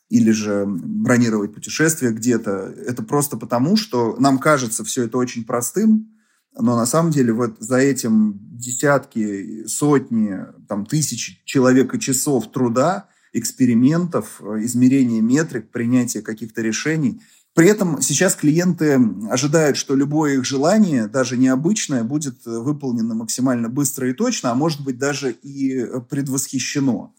или 0.09 0.31
же 0.31 0.65
бронировать 0.65 1.53
путешествие 1.53 2.11
где-то. 2.13 2.73
Это 2.85 3.03
просто 3.03 3.37
потому, 3.37 3.75
что 3.75 4.15
нам 4.19 4.39
кажется 4.39 4.83
все 4.83 5.03
это 5.03 5.17
очень 5.17 5.43
простым, 5.43 6.13
но 6.59 6.75
на 6.75 6.85
самом 6.85 7.11
деле 7.11 7.33
вот 7.33 7.57
за 7.59 7.77
этим 7.77 8.39
десятки, 8.41 9.65
сотни, 9.67 10.37
там, 10.67 10.85
тысячи 10.85 11.41
человека 11.45 11.99
часов 11.99 12.51
труда, 12.51 13.09
экспериментов, 13.33 14.41
измерения 14.41 15.21
метрик, 15.21 15.69
принятия 15.69 16.21
каких-то 16.21 16.61
решений. 16.61 17.21
При 17.53 17.67
этом 17.67 18.01
сейчас 18.01 18.35
клиенты 18.35 18.99
ожидают, 19.29 19.77
что 19.77 19.95
любое 19.95 20.35
их 20.35 20.45
желание, 20.45 21.07
даже 21.07 21.37
необычное, 21.37 22.03
будет 22.03 22.45
выполнено 22.45 23.13
максимально 23.13 23.67
быстро 23.67 24.09
и 24.09 24.13
точно, 24.13 24.51
а 24.51 24.55
может 24.55 24.83
быть 24.83 24.97
даже 24.97 25.31
и 25.31 25.85
предвосхищено. 26.09 27.13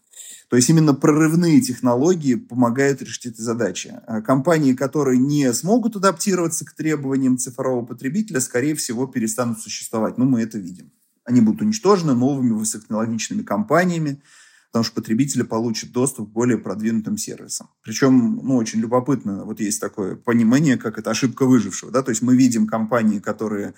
То 0.49 0.55
есть 0.55 0.69
именно 0.69 0.95
прорывные 0.95 1.61
технологии 1.61 2.33
помогают 2.33 3.01
решить 3.03 3.27
эти 3.27 3.41
задачи. 3.41 3.93
А 4.07 4.21
компании, 4.21 4.73
которые 4.73 5.19
не 5.19 5.53
смогут 5.53 5.95
адаптироваться 5.95 6.65
к 6.65 6.73
требованиям 6.73 7.37
цифрового 7.37 7.85
потребителя, 7.85 8.39
скорее 8.39 8.73
всего, 8.73 9.05
перестанут 9.05 9.59
существовать. 9.59 10.17
Ну, 10.17 10.25
мы 10.25 10.41
это 10.41 10.57
видим. 10.57 10.91
Они 11.23 11.41
будут 11.41 11.61
уничтожены 11.61 12.15
новыми 12.15 12.53
высокотехнологичными 12.53 13.43
компаниями, 13.43 14.23
потому 14.71 14.83
что 14.83 14.95
потребители 14.95 15.43
получат 15.43 15.91
доступ 15.91 16.29
к 16.29 16.33
более 16.33 16.57
продвинутым 16.57 17.17
сервисам. 17.17 17.69
Причем, 17.83 18.39
ну, 18.43 18.55
очень 18.55 18.79
любопытно, 18.79 19.45
вот 19.45 19.59
есть 19.59 19.79
такое 19.79 20.15
понимание, 20.15 20.77
как 20.77 20.97
это 20.97 21.11
ошибка 21.11 21.45
выжившего, 21.45 21.91
да, 21.91 22.01
то 22.01 22.09
есть 22.09 22.23
мы 22.23 22.35
видим 22.35 22.65
компании, 22.65 23.19
которые 23.19 23.75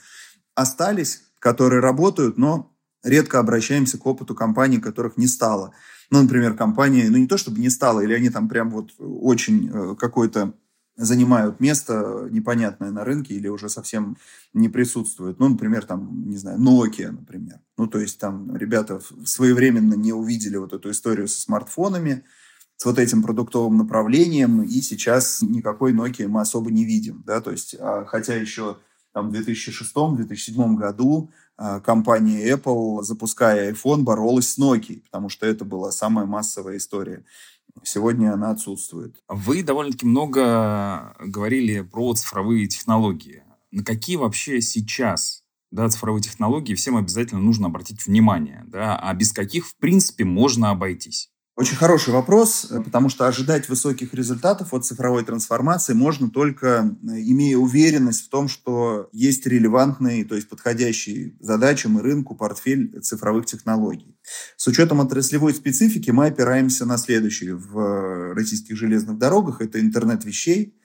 остались, 0.56 1.24
которые 1.40 1.82
работают, 1.82 2.38
но 2.38 2.74
редко 3.04 3.40
обращаемся 3.40 3.98
к 3.98 4.06
опыту 4.06 4.36
компаний, 4.36 4.80
которых 4.80 5.18
не 5.18 5.28
стало. 5.28 5.74
Ну, 6.10 6.22
например, 6.22 6.56
компании, 6.56 7.08
ну 7.08 7.18
не 7.18 7.28
то 7.28 7.38
чтобы 7.38 7.60
не 7.60 7.70
стало, 7.70 8.02
или 8.02 8.14
они 8.14 8.30
там 8.30 8.50
прям 8.50 8.70
вот 8.70 8.92
очень 9.00 9.70
э, 9.74 9.96
какой-то 9.98 10.54
занимают 10.98 11.60
место 11.60 12.28
непонятное 12.32 12.92
на 12.92 13.04
рынке 13.04 13.34
или 13.34 13.48
уже 13.48 13.70
совсем 13.70 14.18
не 14.54 14.70
присутствуют. 14.70 15.40
Ну, 15.40 15.50
например, 15.50 15.86
там, 15.86 16.30
не 16.30 16.38
знаю, 16.38 16.60
Nokia, 16.60 17.12
например. 17.12 17.60
Ну, 17.78 17.88
то 17.88 18.00
есть 18.00 18.20
там 18.20 18.56
ребята 18.56 19.02
своевременно 19.26 19.94
не 19.94 20.14
увидели 20.14 20.58
вот 20.58 20.74
эту 20.74 20.92
историю 20.92 21.28
со 21.28 21.42
смартфонами, 21.42 22.24
с 22.76 22.86
вот 22.86 23.00
этим 23.00 23.22
продуктовым 23.24 23.78
направлением, 23.78 24.64
и 24.64 24.82
сейчас 24.82 25.42
никакой 25.42 25.94
Nokia 25.94 26.28
мы 26.28 26.42
особо 26.42 26.72
не 26.72 26.84
видим, 26.84 27.24
да, 27.28 27.40
то 27.40 27.52
есть, 27.52 27.76
а, 27.80 28.06
хотя 28.06 28.34
еще 28.34 28.78
там 29.14 29.30
в 29.30 29.34
2006-2007 29.34 30.76
году 30.76 31.32
компания 31.84 32.52
Apple, 32.52 33.04
запуская 33.04 33.72
iPhone, 33.74 34.02
боролась 34.02 34.50
с 34.50 34.60
Nokia, 34.60 35.02
потому 35.02 35.30
что 35.30 35.46
это 35.46 35.66
была 35.66 35.92
самая 35.92 36.26
массовая 36.26 36.78
история. 36.78 37.24
Сегодня 37.84 38.34
она 38.34 38.52
отсутствует. 38.52 39.22
Вы 39.28 39.64
довольно-таки 39.64 40.06
много 40.06 41.16
говорили 41.20 41.82
про 41.82 42.14
цифровые 42.14 42.68
технологии. 42.68 43.44
На 43.72 43.84
какие 43.84 44.18
вообще 44.18 44.60
сейчас 44.62 45.44
да, 45.72 45.88
цифровые 45.88 46.22
технологии 46.22 46.76
всем 46.76 46.98
обязательно 46.98 47.42
нужно 47.42 47.68
обратить 47.68 48.06
внимание, 48.06 48.64
да, 48.68 48.98
а 48.98 49.14
без 49.14 49.32
каких, 49.32 49.68
в 49.68 49.78
принципе, 49.78 50.26
можно 50.26 50.70
обойтись? 50.70 51.32
Очень 51.62 51.76
хороший 51.76 52.12
вопрос, 52.12 52.72
э, 52.72 52.82
потому 52.82 53.08
что 53.08 53.28
ожидать 53.28 53.70
высоких 53.70 54.16
результатов 54.16 54.74
от 54.74 54.84
цифровой 54.84 55.24
трансформации 55.24 55.94
можно 55.94 56.32
только 56.32 56.68
э, 57.04 57.08
имея 57.22 57.56
уверенность 57.58 58.26
в 58.26 58.30
том, 58.30 58.48
что 58.48 59.10
есть 59.12 59.46
релевантный, 59.46 60.24
то 60.24 60.34
есть 60.34 60.50
подходящий 60.50 61.38
задачам 61.40 62.00
и 62.00 62.02
рынку 62.02 62.34
портфель 62.34 63.00
цифровых 63.02 63.46
технологий. 63.46 64.18
С 64.58 64.66
учетом 64.66 65.02
отраслевой 65.02 65.54
специфики 65.54 66.10
мы 66.10 66.26
опираемся 66.26 66.88
на 66.88 66.98
следующее. 66.98 67.54
В 67.54 67.78
э, 67.78 68.34
российских 68.34 68.76
железных 68.76 69.20
дорогах 69.20 69.62
это 69.62 69.80
интернет 69.80 70.26
вещей, 70.26 70.76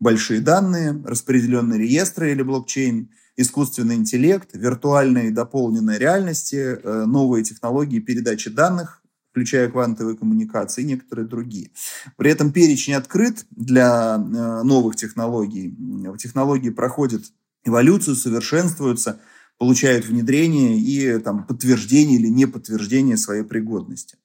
большие 0.00 0.40
данные, 0.42 1.02
распределенные 1.06 1.80
реестры 1.80 2.32
или 2.32 2.42
блокчейн, 2.42 3.08
искусственный 3.38 3.94
интеллект, 3.94 4.50
виртуальные 4.52 5.28
и 5.28 5.30
дополненные 5.32 5.98
реальности, 5.98 6.78
новые 7.06 7.42
технологии 7.42 8.00
передачи 8.00 8.50
данных, 8.50 9.02
включая 9.36 9.68
квантовые 9.68 10.16
коммуникации 10.16 10.80
и 10.80 10.86
некоторые 10.86 11.28
другие. 11.28 11.70
При 12.16 12.30
этом 12.30 12.52
перечень 12.52 12.94
открыт 12.94 13.44
для 13.50 14.16
э, 14.16 14.62
новых 14.62 14.96
технологий. 14.96 15.76
Технологии 16.18 16.70
проходят 16.70 17.22
эволюцию, 17.62 18.16
совершенствуются, 18.16 19.20
получают 19.58 20.06
внедрение 20.06 20.78
и 20.78 21.18
там, 21.18 21.44
подтверждение 21.44 22.18
или 22.18 22.28
неподтверждение 22.28 23.18
своей 23.18 23.42
пригодности. 23.42 24.16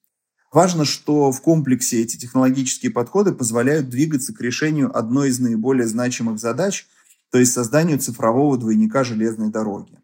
Важно, 0.50 0.86
что 0.86 1.34
в 1.34 1.42
комплексе 1.42 2.02
эти 2.02 2.16
технологические 2.16 2.94
подходы 2.94 3.34
позволяют 3.34 3.90
двигаться 3.90 4.34
к 4.34 4.40
решению 4.40 4.98
одной 4.98 5.28
из 5.28 5.40
наиболее 5.40 5.88
значимых 5.88 6.40
задач, 6.40 6.88
то 7.32 7.38
есть 7.38 7.52
созданию 7.52 8.00
цифрового 8.00 8.58
двойника 8.58 9.04
железной 9.04 9.50
дороги. 9.50 10.00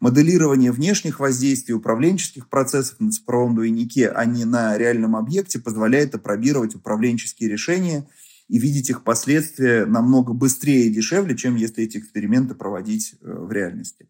Моделирование 0.00 0.72
внешних 0.72 1.20
воздействий 1.20 1.74
управленческих 1.74 2.48
процессов 2.48 3.00
на 3.00 3.10
цифровом 3.10 3.54
двойнике, 3.54 4.08
а 4.08 4.24
не 4.24 4.44
на 4.44 4.76
реальном 4.76 5.16
объекте, 5.16 5.58
позволяет 5.58 6.14
опробировать 6.14 6.74
управленческие 6.74 7.50
решения 7.50 8.06
и 8.48 8.58
видеть 8.58 8.90
их 8.90 9.04
последствия 9.04 9.86
намного 9.86 10.32
быстрее 10.32 10.86
и 10.86 10.92
дешевле, 10.92 11.36
чем 11.36 11.56
если 11.56 11.84
эти 11.84 11.98
эксперименты 11.98 12.54
проводить 12.54 13.14
э, 13.20 13.32
в 13.32 13.50
реальности. 13.50 14.08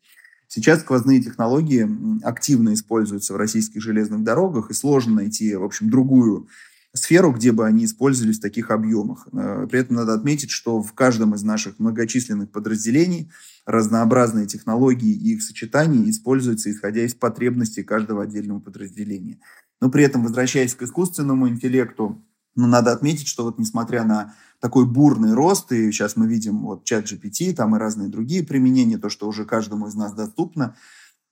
Сейчас 0.48 0.80
сквозные 0.80 1.22
технологии 1.22 1.88
активно 2.24 2.74
используются 2.74 3.32
в 3.32 3.36
российских 3.36 3.80
железных 3.80 4.22
дорогах, 4.22 4.70
и 4.70 4.74
сложно 4.74 5.14
найти, 5.14 5.54
в 5.54 5.64
общем, 5.64 5.88
другую 5.88 6.48
сферу, 6.92 7.32
где 7.32 7.52
бы 7.52 7.66
они 7.66 7.86
использовались 7.86 8.38
в 8.38 8.42
таких 8.42 8.70
объемах. 8.70 9.28
Э, 9.32 9.66
при 9.70 9.80
этом 9.80 9.96
надо 9.96 10.14
отметить, 10.14 10.50
что 10.50 10.82
в 10.82 10.92
каждом 10.92 11.34
из 11.34 11.42
наших 11.42 11.78
многочисленных 11.78 12.50
подразделений 12.50 13.30
разнообразные 13.64 14.46
технологии 14.46 15.12
и 15.12 15.34
их 15.34 15.42
сочетания 15.42 16.08
используются, 16.10 16.70
исходя 16.70 17.02
из 17.04 17.14
потребностей 17.14 17.82
каждого 17.82 18.22
отдельного 18.22 18.60
подразделения. 18.60 19.38
Но 19.80 19.90
при 19.90 20.04
этом, 20.04 20.22
возвращаясь 20.22 20.74
к 20.74 20.82
искусственному 20.82 21.48
интеллекту, 21.48 22.24
ну, 22.54 22.66
надо 22.66 22.92
отметить, 22.92 23.28
что 23.28 23.44
вот 23.44 23.58
несмотря 23.58 24.04
на 24.04 24.34
такой 24.60 24.86
бурный 24.86 25.34
рост, 25.34 25.72
и 25.72 25.90
сейчас 25.90 26.16
мы 26.16 26.26
видим 26.26 26.62
вот 26.62 26.84
чат 26.84 27.10
GPT, 27.10 27.54
там 27.54 27.74
и 27.74 27.78
разные 27.78 28.08
другие 28.08 28.44
применения, 28.44 28.98
то, 28.98 29.08
что 29.08 29.26
уже 29.26 29.44
каждому 29.44 29.88
из 29.88 29.94
нас 29.94 30.12
доступно, 30.12 30.76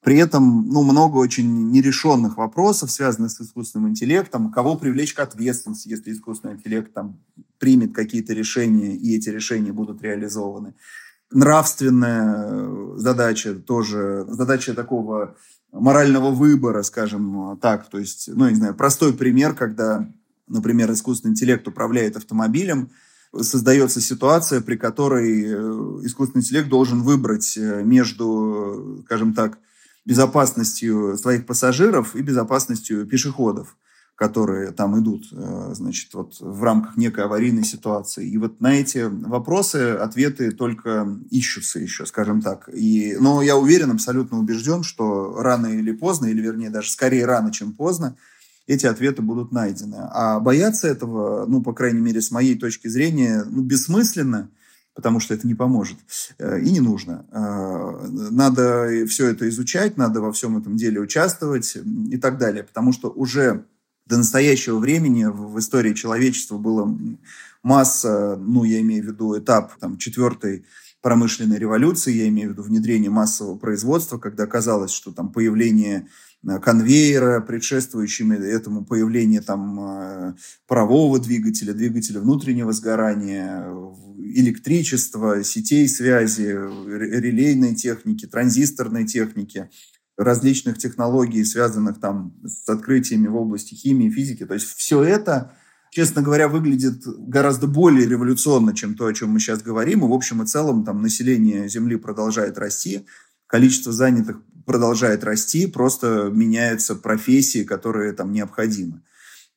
при 0.02 0.16
этом 0.16 0.66
ну, 0.68 0.82
много 0.82 1.18
очень 1.18 1.70
нерешенных 1.70 2.38
вопросов, 2.38 2.90
связанных 2.90 3.30
с 3.32 3.40
искусственным 3.40 3.90
интеллектом. 3.90 4.50
Кого 4.50 4.76
привлечь 4.76 5.12
к 5.12 5.20
ответственности, 5.20 5.88
если 5.88 6.12
искусственный 6.12 6.54
интеллект 6.54 6.92
там, 6.94 7.20
примет 7.58 7.94
какие-то 7.94 8.32
решения, 8.32 8.96
и 8.96 9.14
эти 9.14 9.28
решения 9.28 9.72
будут 9.72 10.00
реализованы. 10.00 10.74
Нравственная 11.32 12.96
задача 12.96 13.54
тоже, 13.54 14.26
задача 14.28 14.74
такого 14.74 15.36
морального 15.72 16.30
выбора, 16.30 16.82
скажем 16.82 17.58
так. 17.60 17.88
То 17.88 17.98
есть, 17.98 18.28
ну, 18.32 18.46
я 18.46 18.50
не 18.50 18.56
знаю, 18.56 18.74
простой 18.74 19.12
пример, 19.12 19.54
когда, 19.54 20.08
например, 20.48 20.90
искусственный 20.92 21.32
интеллект 21.32 21.66
управляет 21.68 22.16
автомобилем, 22.16 22.90
создается 23.38 24.00
ситуация, 24.00 24.60
при 24.60 24.76
которой 24.76 25.44
э, 25.44 25.56
искусственный 26.04 26.42
интеллект 26.42 26.68
должен 26.68 27.02
выбрать 27.02 27.56
э, 27.56 27.82
между, 27.84 29.02
скажем 29.06 29.34
так, 29.34 29.58
безопасностью 30.04 31.16
своих 31.16 31.46
пассажиров 31.46 32.16
и 32.16 32.22
безопасностью 32.22 33.06
пешеходов, 33.06 33.76
которые 34.20 34.72
там 34.72 35.00
идут, 35.00 35.28
э, 35.32 35.70
значит, 35.72 36.12
вот 36.12 36.38
в 36.40 36.62
рамках 36.62 36.98
некой 36.98 37.24
аварийной 37.24 37.64
ситуации. 37.64 38.28
И 38.28 38.36
вот 38.36 38.60
на 38.60 38.74
эти 38.74 38.98
вопросы 39.08 39.92
ответы 39.92 40.50
только 40.50 41.08
ищутся 41.30 41.78
еще, 41.78 42.04
скажем 42.04 42.42
так. 42.42 42.68
И, 42.70 43.16
но 43.18 43.40
я 43.40 43.56
уверен, 43.56 43.92
абсолютно 43.92 44.38
убежден, 44.38 44.82
что 44.82 45.40
рано 45.40 45.68
или 45.68 45.92
поздно, 45.92 46.26
или 46.26 46.42
вернее 46.42 46.68
даже 46.68 46.90
скорее 46.90 47.24
рано, 47.24 47.50
чем 47.50 47.72
поздно, 47.72 48.14
эти 48.66 48.84
ответы 48.84 49.22
будут 49.22 49.52
найдены. 49.52 49.96
А 50.12 50.38
бояться 50.38 50.86
этого, 50.86 51.46
ну, 51.46 51.62
по 51.62 51.72
крайней 51.72 52.00
мере, 52.00 52.20
с 52.20 52.30
моей 52.30 52.58
точки 52.58 52.88
зрения, 52.88 53.42
ну, 53.48 53.62
бессмысленно– 53.62 54.50
потому 54.92 55.20
что 55.20 55.32
это 55.32 55.46
не 55.46 55.54
поможет 55.54 55.96
э, 56.38 56.60
и 56.60 56.70
не 56.72 56.80
нужно. 56.80 57.24
Э, 57.30 58.06
надо 58.30 59.06
все 59.06 59.28
это 59.28 59.48
изучать, 59.48 59.96
надо 59.96 60.20
во 60.20 60.30
всем 60.30 60.58
этом 60.58 60.76
деле 60.76 61.00
участвовать 61.00 61.74
и 62.10 62.18
так 62.18 62.36
далее, 62.36 62.64
потому 62.64 62.92
что 62.92 63.08
уже 63.08 63.64
до 64.10 64.18
настоящего 64.18 64.78
времени 64.78 65.24
в 65.24 65.58
истории 65.58 65.94
человечества 65.94 66.58
было 66.58 66.98
масса, 67.62 68.36
ну, 68.36 68.64
я 68.64 68.80
имею 68.80 69.04
в 69.04 69.06
виду 69.06 69.38
этап 69.38 69.72
там, 69.78 69.96
четвертой 69.96 70.66
промышленной 71.00 71.58
революции, 71.58 72.12
я 72.12 72.28
имею 72.28 72.50
в 72.50 72.52
виду 72.52 72.62
внедрение 72.62 73.10
массового 73.10 73.56
производства, 73.56 74.18
когда 74.18 74.46
казалось, 74.46 74.90
что 74.90 75.12
там 75.12 75.32
появление 75.32 76.08
Э, 76.46 76.58
конвейера, 76.58 77.40
предшествующими 77.40 78.36
этому 78.36 78.84
появление 78.84 79.42
там 79.42 79.78
э, 79.80 80.34
парового 80.66 81.18
двигателя, 81.18 81.74
двигателя 81.74 82.20
внутреннего 82.20 82.72
сгорания, 82.72 83.66
электричества, 84.18 85.44
сетей 85.44 85.88
связи, 85.88 86.46
релейной 86.46 87.74
техники, 87.74 88.26
транзисторной 88.26 89.06
техники, 89.06 89.68
различных 90.20 90.76
технологий, 90.76 91.44
связанных 91.44 91.98
там 91.98 92.34
с 92.44 92.68
открытиями 92.68 93.26
в 93.26 93.36
области 93.36 93.74
химии, 93.74 94.10
физики. 94.10 94.44
То 94.44 94.54
есть 94.54 94.66
все 94.76 95.02
это, 95.02 95.52
честно 95.90 96.20
говоря, 96.20 96.48
выглядит 96.48 97.02
гораздо 97.06 97.66
более 97.66 98.06
революционно, 98.06 98.74
чем 98.74 98.94
то, 98.94 99.06
о 99.06 99.14
чем 99.14 99.30
мы 99.30 99.40
сейчас 99.40 99.62
говорим. 99.62 100.04
И 100.04 100.08
в 100.08 100.12
общем 100.12 100.42
и 100.42 100.46
целом 100.46 100.84
там 100.84 101.00
население 101.00 101.68
Земли 101.68 101.96
продолжает 101.96 102.58
расти, 102.58 103.06
количество 103.46 103.92
занятых 103.92 104.42
продолжает 104.66 105.24
расти, 105.24 105.66
просто 105.66 106.30
меняются 106.32 106.94
профессии, 106.94 107.64
которые 107.64 108.12
там 108.12 108.32
необходимы. 108.32 109.02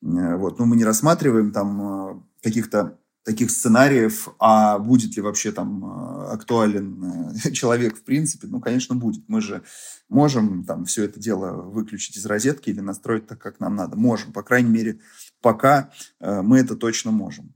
Э, 0.02 0.36
вот. 0.36 0.58
Но 0.58 0.64
мы 0.64 0.76
не 0.76 0.84
рассматриваем 0.84 1.52
там 1.52 1.82
э, 1.82 2.22
каких-то 2.42 2.98
таких 3.24 3.50
сценариев, 3.50 4.28
а 4.38 4.78
будет 4.78 5.16
ли 5.16 5.22
вообще 5.22 5.50
там 5.50 5.84
э, 5.84 6.26
актуален 6.32 7.34
человек 7.52 7.96
в 7.96 8.04
принципе, 8.04 8.46
ну, 8.46 8.60
конечно, 8.60 8.94
будет. 8.94 9.28
Мы 9.28 9.40
же 9.40 9.62
можем 10.08 10.64
там 10.64 10.84
все 10.84 11.04
это 11.04 11.18
дело 11.18 11.62
выключить 11.62 12.16
из 12.16 12.26
розетки 12.26 12.70
или 12.70 12.80
настроить 12.80 13.26
так, 13.26 13.40
как 13.40 13.60
нам 13.60 13.76
надо. 13.76 13.96
Можем, 13.96 14.32
по 14.32 14.42
крайней 14.42 14.70
мере, 14.70 15.00
пока 15.40 15.90
мы 16.20 16.58
это 16.58 16.76
точно 16.76 17.10
можем. 17.10 17.54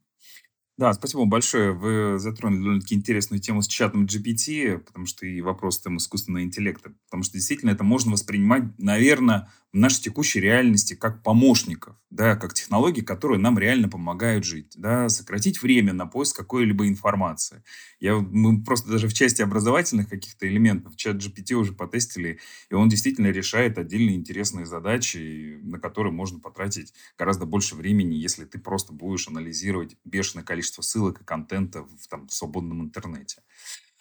Да, 0.78 0.92
спасибо 0.92 1.20
вам 1.20 1.28
большое. 1.28 1.72
Вы 1.72 2.20
затронули 2.20 2.60
довольно-таки 2.60 2.94
интересную 2.94 3.40
тему 3.40 3.62
с 3.62 3.66
чатом 3.66 4.04
GPT, 4.04 4.78
потому 4.78 5.06
что 5.06 5.26
и 5.26 5.40
вопрос 5.40 5.80
там 5.80 5.96
искусственного 5.96 6.44
интеллекта. 6.44 6.92
Потому 7.06 7.24
что 7.24 7.32
действительно 7.32 7.70
это 7.70 7.82
можно 7.82 8.12
воспринимать, 8.12 8.62
наверное, 8.78 9.50
в 9.72 9.76
нашей 9.76 10.02
текущей 10.02 10.40
реальности 10.40 10.94
как 10.94 11.22
помощников, 11.22 11.96
да, 12.10 12.36
как 12.36 12.54
технологии, 12.54 13.02
которые 13.02 13.38
нам 13.38 13.58
реально 13.58 13.88
помогают 13.88 14.44
жить, 14.44 14.72
да, 14.76 15.08
сократить 15.10 15.60
время 15.62 15.92
на 15.92 16.06
поиск 16.06 16.36
какой-либо 16.36 16.88
информации. 16.88 17.62
Я, 18.00 18.16
мы 18.16 18.64
просто 18.64 18.90
даже 18.90 19.08
в 19.08 19.14
части 19.14 19.42
образовательных 19.42 20.08
каких-то 20.08 20.48
элементов 20.48 20.96
чат 20.96 21.16
GPT 21.16 21.52
уже 21.54 21.72
потестили, 21.72 22.40
и 22.70 22.74
он 22.74 22.88
действительно 22.88 23.26
решает 23.26 23.76
отдельные 23.76 24.16
интересные 24.16 24.64
задачи, 24.64 25.60
на 25.62 25.78
которые 25.78 26.12
можно 26.12 26.40
потратить 26.40 26.94
гораздо 27.18 27.44
больше 27.44 27.74
времени, 27.74 28.14
если 28.14 28.46
ты 28.46 28.58
просто 28.58 28.92
будешь 28.92 29.28
анализировать 29.28 29.96
бешеное 30.04 30.44
количество 30.44 30.80
ссылок 30.80 31.20
и 31.20 31.24
контента 31.24 31.82
в 31.82 32.08
там, 32.08 32.28
свободном 32.30 32.82
интернете. 32.82 33.42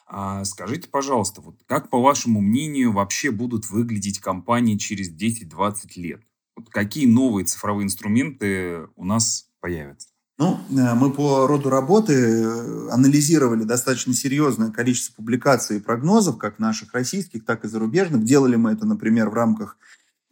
А 0.09 0.45
скажите, 0.45 0.87
пожалуйста, 0.87 1.41
вот 1.41 1.59
как, 1.65 1.89
по 1.89 2.01
вашему 2.01 2.39
мнению, 2.39 2.93
вообще 2.93 3.29
будут 3.29 3.69
выглядеть 3.69 4.19
компании 4.19 4.77
через 4.77 5.11
10-20 5.13 5.73
лет? 5.97 6.21
Вот 6.55 6.69
какие 6.69 7.05
новые 7.05 7.45
цифровые 7.45 7.85
инструменты 7.85 8.87
у 8.95 9.03
нас 9.03 9.49
появятся? 9.59 10.07
Ну, 10.39 10.59
э, 10.69 10.93
мы 10.93 11.11
по 11.11 11.47
роду 11.47 11.69
работы 11.69 12.13
э, 12.13 12.89
анализировали 12.89 13.63
достаточно 13.63 14.13
серьезное 14.13 14.71
количество 14.71 15.13
публикаций 15.15 15.77
и 15.77 15.81
прогнозов, 15.81 16.37
как 16.37 16.59
наших 16.59 16.93
российских, 16.93 17.43
так 17.43 17.65
и 17.65 17.67
зарубежных. 17.67 18.23
Делали 18.23 18.55
мы 18.55 18.71
это, 18.71 18.85
например, 18.85 19.29
в 19.29 19.33
рамках 19.33 19.77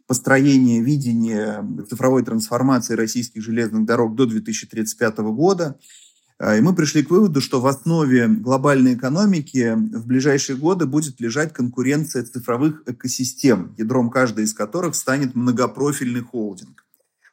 построения 0.06 0.80
видения 0.80 1.64
цифровой 1.88 2.24
трансформации 2.24 2.94
российских 2.94 3.42
железных 3.42 3.84
дорог 3.84 4.14
до 4.14 4.26
2035 4.26 5.18
года. 5.18 5.78
А, 6.38 6.56
и 6.56 6.60
мы 6.60 6.74
пришли 6.74 7.02
к 7.02 7.10
выводу, 7.10 7.40
что 7.40 7.60
в 7.62 7.66
основе 7.66 8.28
глобальной 8.28 8.94
экономики 8.94 9.74
в 9.74 10.06
ближайшие 10.06 10.56
годы 10.56 10.84
будет 10.84 11.18
лежать 11.18 11.54
конкуренция 11.54 12.24
цифровых 12.24 12.82
экосистем, 12.86 13.74
ядром 13.78 14.10
каждой 14.10 14.44
из 14.44 14.52
которых 14.52 14.94
станет 14.96 15.34
многопрофильный 15.34 16.20
холдинг. 16.20 16.84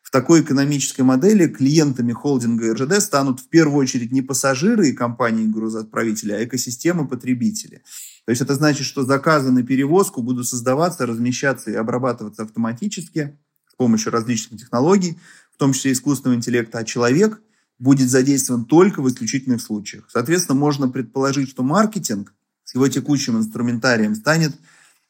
В 0.02 0.10
такой 0.10 0.42
экономической 0.42 1.02
модели 1.02 1.48
клиентами 1.48 2.14
холдинга 2.14 2.74
РЖД 2.74 3.02
станут 3.02 3.42
в 3.42 3.50
первую 3.50 3.82
очередь 3.82 4.12
не 4.12 4.22
пассажиры 4.22 4.88
и 4.88 4.94
компании-грузоотправители, 4.94 6.32
а 6.32 6.44
экосистемы-потребители. 6.44 7.82
То 8.26 8.30
есть 8.30 8.42
это 8.42 8.56
значит, 8.56 8.86
что 8.86 9.04
заказы 9.04 9.52
на 9.52 9.64
перевозку 9.64 10.22
будут 10.22 10.48
создаваться, 10.48 11.06
размещаться 11.06 11.72
и 11.72 11.76
обрабатываться 11.76 12.44
автоматически 12.44 13.38
с 13.68 13.76
помощью 13.76 14.14
различных 14.14 14.62
технологий, 14.62 15.18
в 15.52 15.58
том 15.58 15.74
числе 15.74 15.92
искусственного 15.92 16.38
интеллекта, 16.38 16.78
а 16.78 16.84
человек– 16.86 17.42
будет 17.80 18.10
задействован 18.10 18.66
только 18.66 19.02
в 19.02 19.08
исключительных 19.10 19.62
случаях. 19.62 20.06
Соответственно, 20.12 20.58
можно 20.58 20.88
предположить, 20.88 21.50
что 21.50 21.64
маркетинг 21.64 22.34
с 22.64 22.76
его 22.76 22.88
текущим 22.88 23.38
инструментарием 23.38 24.16
станет 24.16 24.54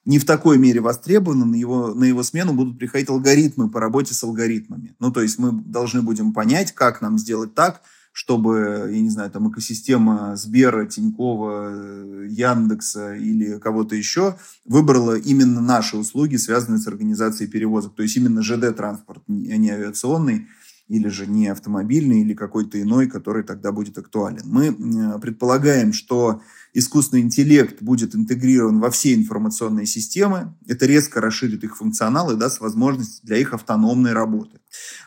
не 0.05 0.19
в 0.19 0.25
такой 0.25 0.57
мере 0.57 0.81
востребован, 0.81 1.49
на 1.51 1.55
его, 1.55 1.93
на 1.93 2.03
его 2.03 2.23
смену 2.23 2.53
будут 2.53 2.77
приходить 2.77 3.09
алгоритмы 3.09 3.69
по 3.69 3.79
работе 3.79 4.13
с 4.13 4.23
алгоритмами. 4.23 4.95
Ну, 4.99 5.11
то 5.11 5.21
есть 5.21 5.39
мы 5.39 5.51
должны 5.51 6.01
будем 6.01 6.33
понять, 6.33 6.73
как 6.73 7.01
нам 7.01 7.17
сделать 7.17 7.53
так, 7.53 7.81
чтобы, 8.11 8.89
я 8.91 9.01
не 9.01 9.09
знаю, 9.09 9.31
там 9.31 9.49
экосистема 9.49 10.35
Сбера, 10.35 10.85
Тинькова, 10.85 12.25
Яндекса 12.25 13.15
или 13.15 13.57
кого-то 13.57 13.95
еще 13.95 14.37
выбрала 14.65 15.17
именно 15.17 15.61
наши 15.61 15.97
услуги, 15.97 16.35
связанные 16.35 16.79
с 16.79 16.87
организацией 16.87 17.49
перевозок. 17.49 17.95
То 17.95 18.03
есть 18.03 18.15
именно 18.15 18.43
ЖД-транспорт, 18.43 19.23
а 19.27 19.31
не 19.31 19.71
авиационный, 19.71 20.47
или 20.93 21.07
же 21.07 21.25
не 21.25 21.47
автомобильный, 21.47 22.21
или 22.21 22.35
какой-то 22.35 22.79
иной, 22.79 23.07
который 23.07 23.43
тогда 23.43 23.71
будет 23.71 23.97
актуален. 23.97 24.43
Мы 24.45 25.19
предполагаем, 25.19 25.91
что 25.91 26.43
искусственный 26.71 27.23
интеллект 27.23 27.81
будет 27.81 28.13
интегрирован 28.15 28.79
во 28.79 28.91
все 28.91 29.15
информационные 29.15 29.87
системы. 29.87 30.53
Это 30.67 30.85
резко 30.85 31.19
расширит 31.19 31.63
их 31.63 31.77
функционал 31.77 32.31
и 32.31 32.37
даст 32.37 32.59
возможность 32.59 33.25
для 33.25 33.37
их 33.37 33.55
автономной 33.55 34.13
работы. 34.13 34.59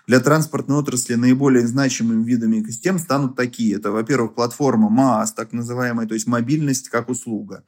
Для 0.09 0.19
транспортной 0.19 0.79
отрасли 0.79 1.15
наиболее 1.15 1.69
значимыми 1.69 2.25
видами 2.25 2.63
экосистем 2.63 2.99
станут 2.99 3.37
такие. 3.37 3.77
Это, 3.77 3.93
во-первых, 3.93 4.35
платформа 4.35 4.89
МААС, 4.89 5.35
так 5.35 5.53
называемая, 5.53 6.09
то 6.09 6.15
есть 6.15 6.27
мобильность 6.27 6.89
как 6.89 7.09
услуга, 7.09 7.63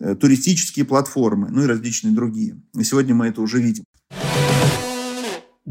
э, 0.00 0.16
туристические 0.16 0.86
платформы, 0.86 1.50
ну 1.50 1.62
и 1.62 1.66
различные 1.66 2.12
другие. 2.12 2.60
И 2.76 2.82
сегодня 2.82 3.14
мы 3.14 3.28
это 3.28 3.40
уже 3.42 3.62
видим. 3.62 3.84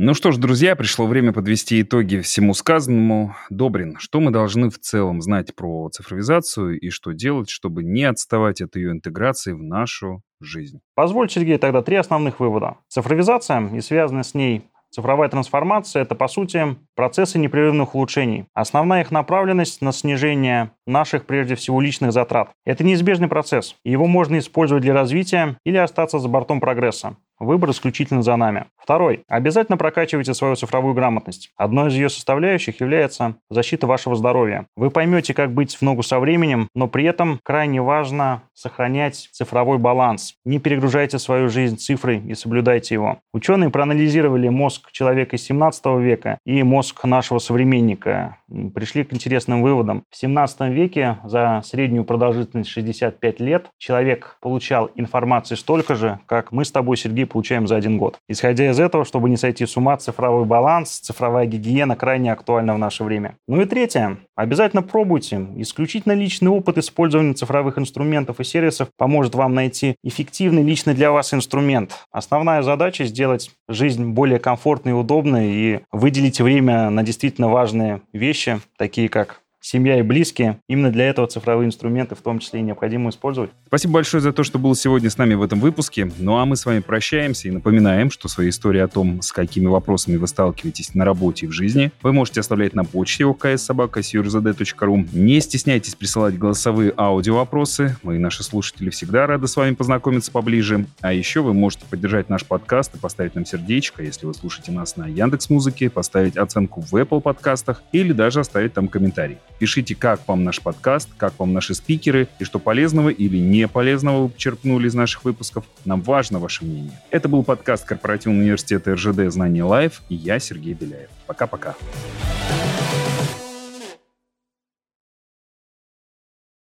Ну 0.01 0.13
что 0.13 0.31
ж, 0.31 0.37
друзья, 0.37 0.77
пришло 0.77 1.07
время 1.07 1.33
подвести 1.33 1.81
итоги 1.81 2.21
всему 2.21 2.53
сказанному. 2.53 3.35
Добрин, 3.49 3.97
что 3.99 4.21
мы 4.21 4.31
должны 4.31 4.69
в 4.69 4.79
целом 4.79 5.21
знать 5.21 5.53
про 5.53 5.89
цифровизацию 5.89 6.79
и 6.79 6.89
что 6.89 7.11
делать, 7.11 7.49
чтобы 7.49 7.83
не 7.83 8.05
отставать 8.05 8.61
от 8.61 8.77
ее 8.77 8.91
интеграции 8.91 9.51
в 9.51 9.61
нашу 9.61 10.21
жизнь? 10.39 10.79
Позволь, 10.95 11.29
Сергей, 11.29 11.57
тогда 11.57 11.81
три 11.81 11.97
основных 11.97 12.39
вывода. 12.39 12.77
Цифровизация 12.87 13.67
и 13.75 13.81
связанная 13.81 14.23
с 14.23 14.33
ней 14.33 14.63
Цифровая 14.91 15.29
трансформация– 15.29 16.01
это, 16.03 16.15
по 16.15 16.27
сути, 16.27 16.75
процессы 16.95 17.37
непрерывных 17.37 17.93
улучшений. 17.93 18.45
Основная 18.55 19.01
их 19.01 19.11
направленность 19.11 19.81
на 19.83 19.91
снижение 19.91 20.71
наших, 20.87 21.25
прежде 21.27 21.53
всего, 21.53 21.79
личных 21.79 22.11
затрат. 22.11 22.49
Это 22.65 22.83
неизбежный 22.83 23.27
процесс, 23.27 23.75
и 23.83 23.91
его 23.91 24.07
можно 24.07 24.39
использовать 24.39 24.81
для 24.81 24.95
развития 24.95 25.57
или 25.63 25.77
остаться 25.77 26.17
за 26.17 26.27
бортом 26.27 26.59
прогресса. 26.59 27.17
Выбор 27.39 27.71
исключительно 27.71 28.21
за 28.21 28.35
нами. 28.35 28.65
Второй. 28.77 29.23
Обязательно 29.27 29.77
прокачивайте 29.77 30.33
свою 30.33 30.55
цифровую 30.55 30.93
грамотность. 30.93 31.51
Одной 31.55 31.89
из 31.89 31.93
ее 31.93 32.09
составляющих 32.09 32.81
является 32.81 33.35
защита 33.49 33.87
вашего 33.87 34.15
здоровья. 34.15 34.65
Вы 34.75 34.89
поймете, 34.89 35.33
как 35.33 35.53
быть 35.53 35.75
в 35.75 35.81
ногу 35.81 36.03
со 36.03 36.19
временем, 36.19 36.67
но 36.75 36.87
при 36.87 37.05
этом 37.05 37.39
крайне 37.43 37.81
важно 37.81 38.43
сохранять 38.53 39.29
цифровой 39.31 39.77
баланс. 39.77 40.33
Не 40.43 40.59
перегружайте 40.59 41.19
свою 41.19 41.49
жизнь 41.49 41.77
цифрой 41.77 42.19
и 42.19 42.35
соблюдайте 42.35 42.95
его. 42.95 43.19
Ученые 43.33 43.69
проанализировали 43.69 44.49
мозг 44.49 44.91
человека 44.91 45.35
из 45.35 45.43
17 45.43 45.85
века 45.99 46.39
и 46.45 46.63
мозг 46.63 47.05
нашего 47.05 47.39
современника. 47.39 48.38
Пришли 48.73 49.03
к 49.03 49.13
интересным 49.13 49.61
выводам. 49.61 50.03
В 50.09 50.17
17 50.17 50.61
веке 50.71 51.19
за 51.23 51.61
среднюю 51.63 52.03
продолжительность 52.03 52.69
65 52.69 53.39
лет 53.39 53.67
человек 53.77 54.37
получал 54.41 54.89
информации 54.95 55.55
столько 55.55 55.95
же, 55.95 56.19
как 56.25 56.51
мы 56.51 56.65
с 56.65 56.71
тобой, 56.71 56.97
Сергей, 56.97 57.25
получаем 57.25 57.67
за 57.67 57.75
один 57.75 57.97
год. 57.97 58.19
Исходя 58.27 58.69
из 58.69 58.79
этого, 58.79 59.05
чтобы 59.05 59.29
не 59.29 59.37
сойти 59.37 59.65
с 59.65 59.77
ума, 59.77 59.97
цифровой 59.97 60.45
баланс, 60.45 60.99
цифровая 60.99 61.45
гигиена 61.45 61.95
крайне 61.95 62.31
актуальна 62.31 62.73
в 62.73 62.79
наше 62.79 63.03
время. 63.03 63.35
Ну 63.47 63.61
и 63.61 63.65
третье. 63.65 64.17
Обязательно 64.39 64.81
пробуйте. 64.81 65.47
Исключительно 65.57 66.13
личный 66.13 66.49
опыт 66.49 66.77
использования 66.77 67.33
цифровых 67.33 67.77
инструментов 67.77 68.39
и 68.39 68.45
сервисов 68.45 68.87
поможет 68.95 69.35
вам 69.35 69.53
найти 69.53 69.97
эффективный 70.01 70.63
лично 70.63 70.93
для 70.93 71.11
вас 71.11 71.33
инструмент. 71.33 71.91
Основная 72.09 72.61
задача 72.61 73.03
сделать 73.03 73.51
жизнь 73.67 74.05
более 74.13 74.39
комфортной 74.39 74.93
и 74.93 74.95
удобной 74.95 75.47
и 75.49 75.79
выделить 75.91 76.39
время 76.39 76.89
на 76.89 77.03
действительно 77.03 77.49
важные 77.49 78.01
вещи, 78.13 78.61
такие 78.77 79.09
как 79.09 79.41
семья 79.61 79.99
и 79.99 80.01
близкие. 80.01 80.59
Именно 80.67 80.91
для 80.91 81.09
этого 81.09 81.27
цифровые 81.27 81.67
инструменты 81.67 82.15
в 82.15 82.21
том 82.21 82.39
числе 82.39 82.59
и 82.59 82.63
необходимо 82.63 83.09
использовать. 83.09 83.51
Спасибо 83.67 83.95
большое 83.95 84.21
за 84.21 84.33
то, 84.33 84.43
что 84.43 84.59
был 84.59 84.75
сегодня 84.75 85.09
с 85.09 85.17
нами 85.17 85.33
в 85.33 85.41
этом 85.41 85.59
выпуске. 85.59 86.11
Ну 86.17 86.37
а 86.37 86.45
мы 86.45 86.55
с 86.55 86.65
вами 86.65 86.79
прощаемся 86.79 87.47
и 87.47 87.51
напоминаем, 87.51 88.09
что 88.11 88.27
свои 88.27 88.49
истории 88.49 88.79
о 88.79 88.87
том, 88.87 89.21
с 89.21 89.31
какими 89.31 89.67
вопросами 89.67 90.15
вы 90.15 90.27
сталкиваетесь 90.27 90.95
на 90.95 91.05
работе 91.05 91.45
и 91.45 91.49
в 91.49 91.51
жизни, 91.51 91.91
вы 92.01 92.13
можете 92.13 92.39
оставлять 92.39 92.73
на 92.73 92.83
почте 92.83 93.23
oksobaka.surзд.ру. 93.25 95.05
Не 95.13 95.39
стесняйтесь 95.41 95.95
присылать 95.95 96.37
голосовые 96.37 96.93
аудио-вопросы. 96.97 97.97
Мы 98.03 98.15
и 98.15 98.19
наши 98.19 98.43
слушатели 98.43 98.89
всегда 98.89 99.27
рады 99.27 99.47
с 99.47 99.55
вами 99.55 99.75
познакомиться 99.75 100.31
поближе. 100.31 100.85
А 101.01 101.13
еще 101.13 101.41
вы 101.41 101.53
можете 101.53 101.85
поддержать 101.89 102.29
наш 102.29 102.45
подкаст 102.45 102.95
и 102.95 102.97
поставить 102.97 103.35
нам 103.35 103.45
сердечко, 103.45 104.03
если 104.03 104.25
вы 104.25 104.33
слушаете 104.33 104.71
нас 104.71 104.97
на 104.97 105.07
Яндекс 105.07 105.49
Музыке, 105.49 105.89
поставить 105.89 106.37
оценку 106.37 106.81
в 106.81 106.93
Apple 106.93 107.21
подкастах 107.21 107.83
или 107.91 108.13
даже 108.13 108.39
оставить 108.39 108.73
там 108.73 108.87
комментарий. 108.87 109.37
Пишите, 109.59 109.93
как 109.93 110.25
вам 110.27 110.45
наш 110.45 110.61
подкаст, 110.61 111.09
как 111.17 111.37
вам 111.37 111.53
наши 111.53 111.73
спикеры 111.73 112.29
и 112.39 112.45
что 112.45 112.59
полезного 112.59 113.09
или 113.09 113.37
не 113.37 113.67
полезного 113.67 114.23
вы 114.23 114.29
почерпнули 114.29 114.87
из 114.87 114.95
наших 114.95 115.25
выпусков. 115.25 115.65
Нам 115.83 116.01
важно 116.01 116.39
ваше 116.39 116.63
мнение. 116.63 116.99
Это 117.11 117.27
был 117.27 117.43
подкаст 117.43 117.85
Корпоративного 117.85 118.41
университета 118.41 118.95
РЖД 118.95 119.31
«Знание 119.31 119.63
Лайв» 119.63 120.01
и 120.07 120.15
я, 120.15 120.39
Сергей 120.39 120.73
Беляев. 120.73 121.09
Пока-пока. 121.27 121.73
Пока. 121.73 122.98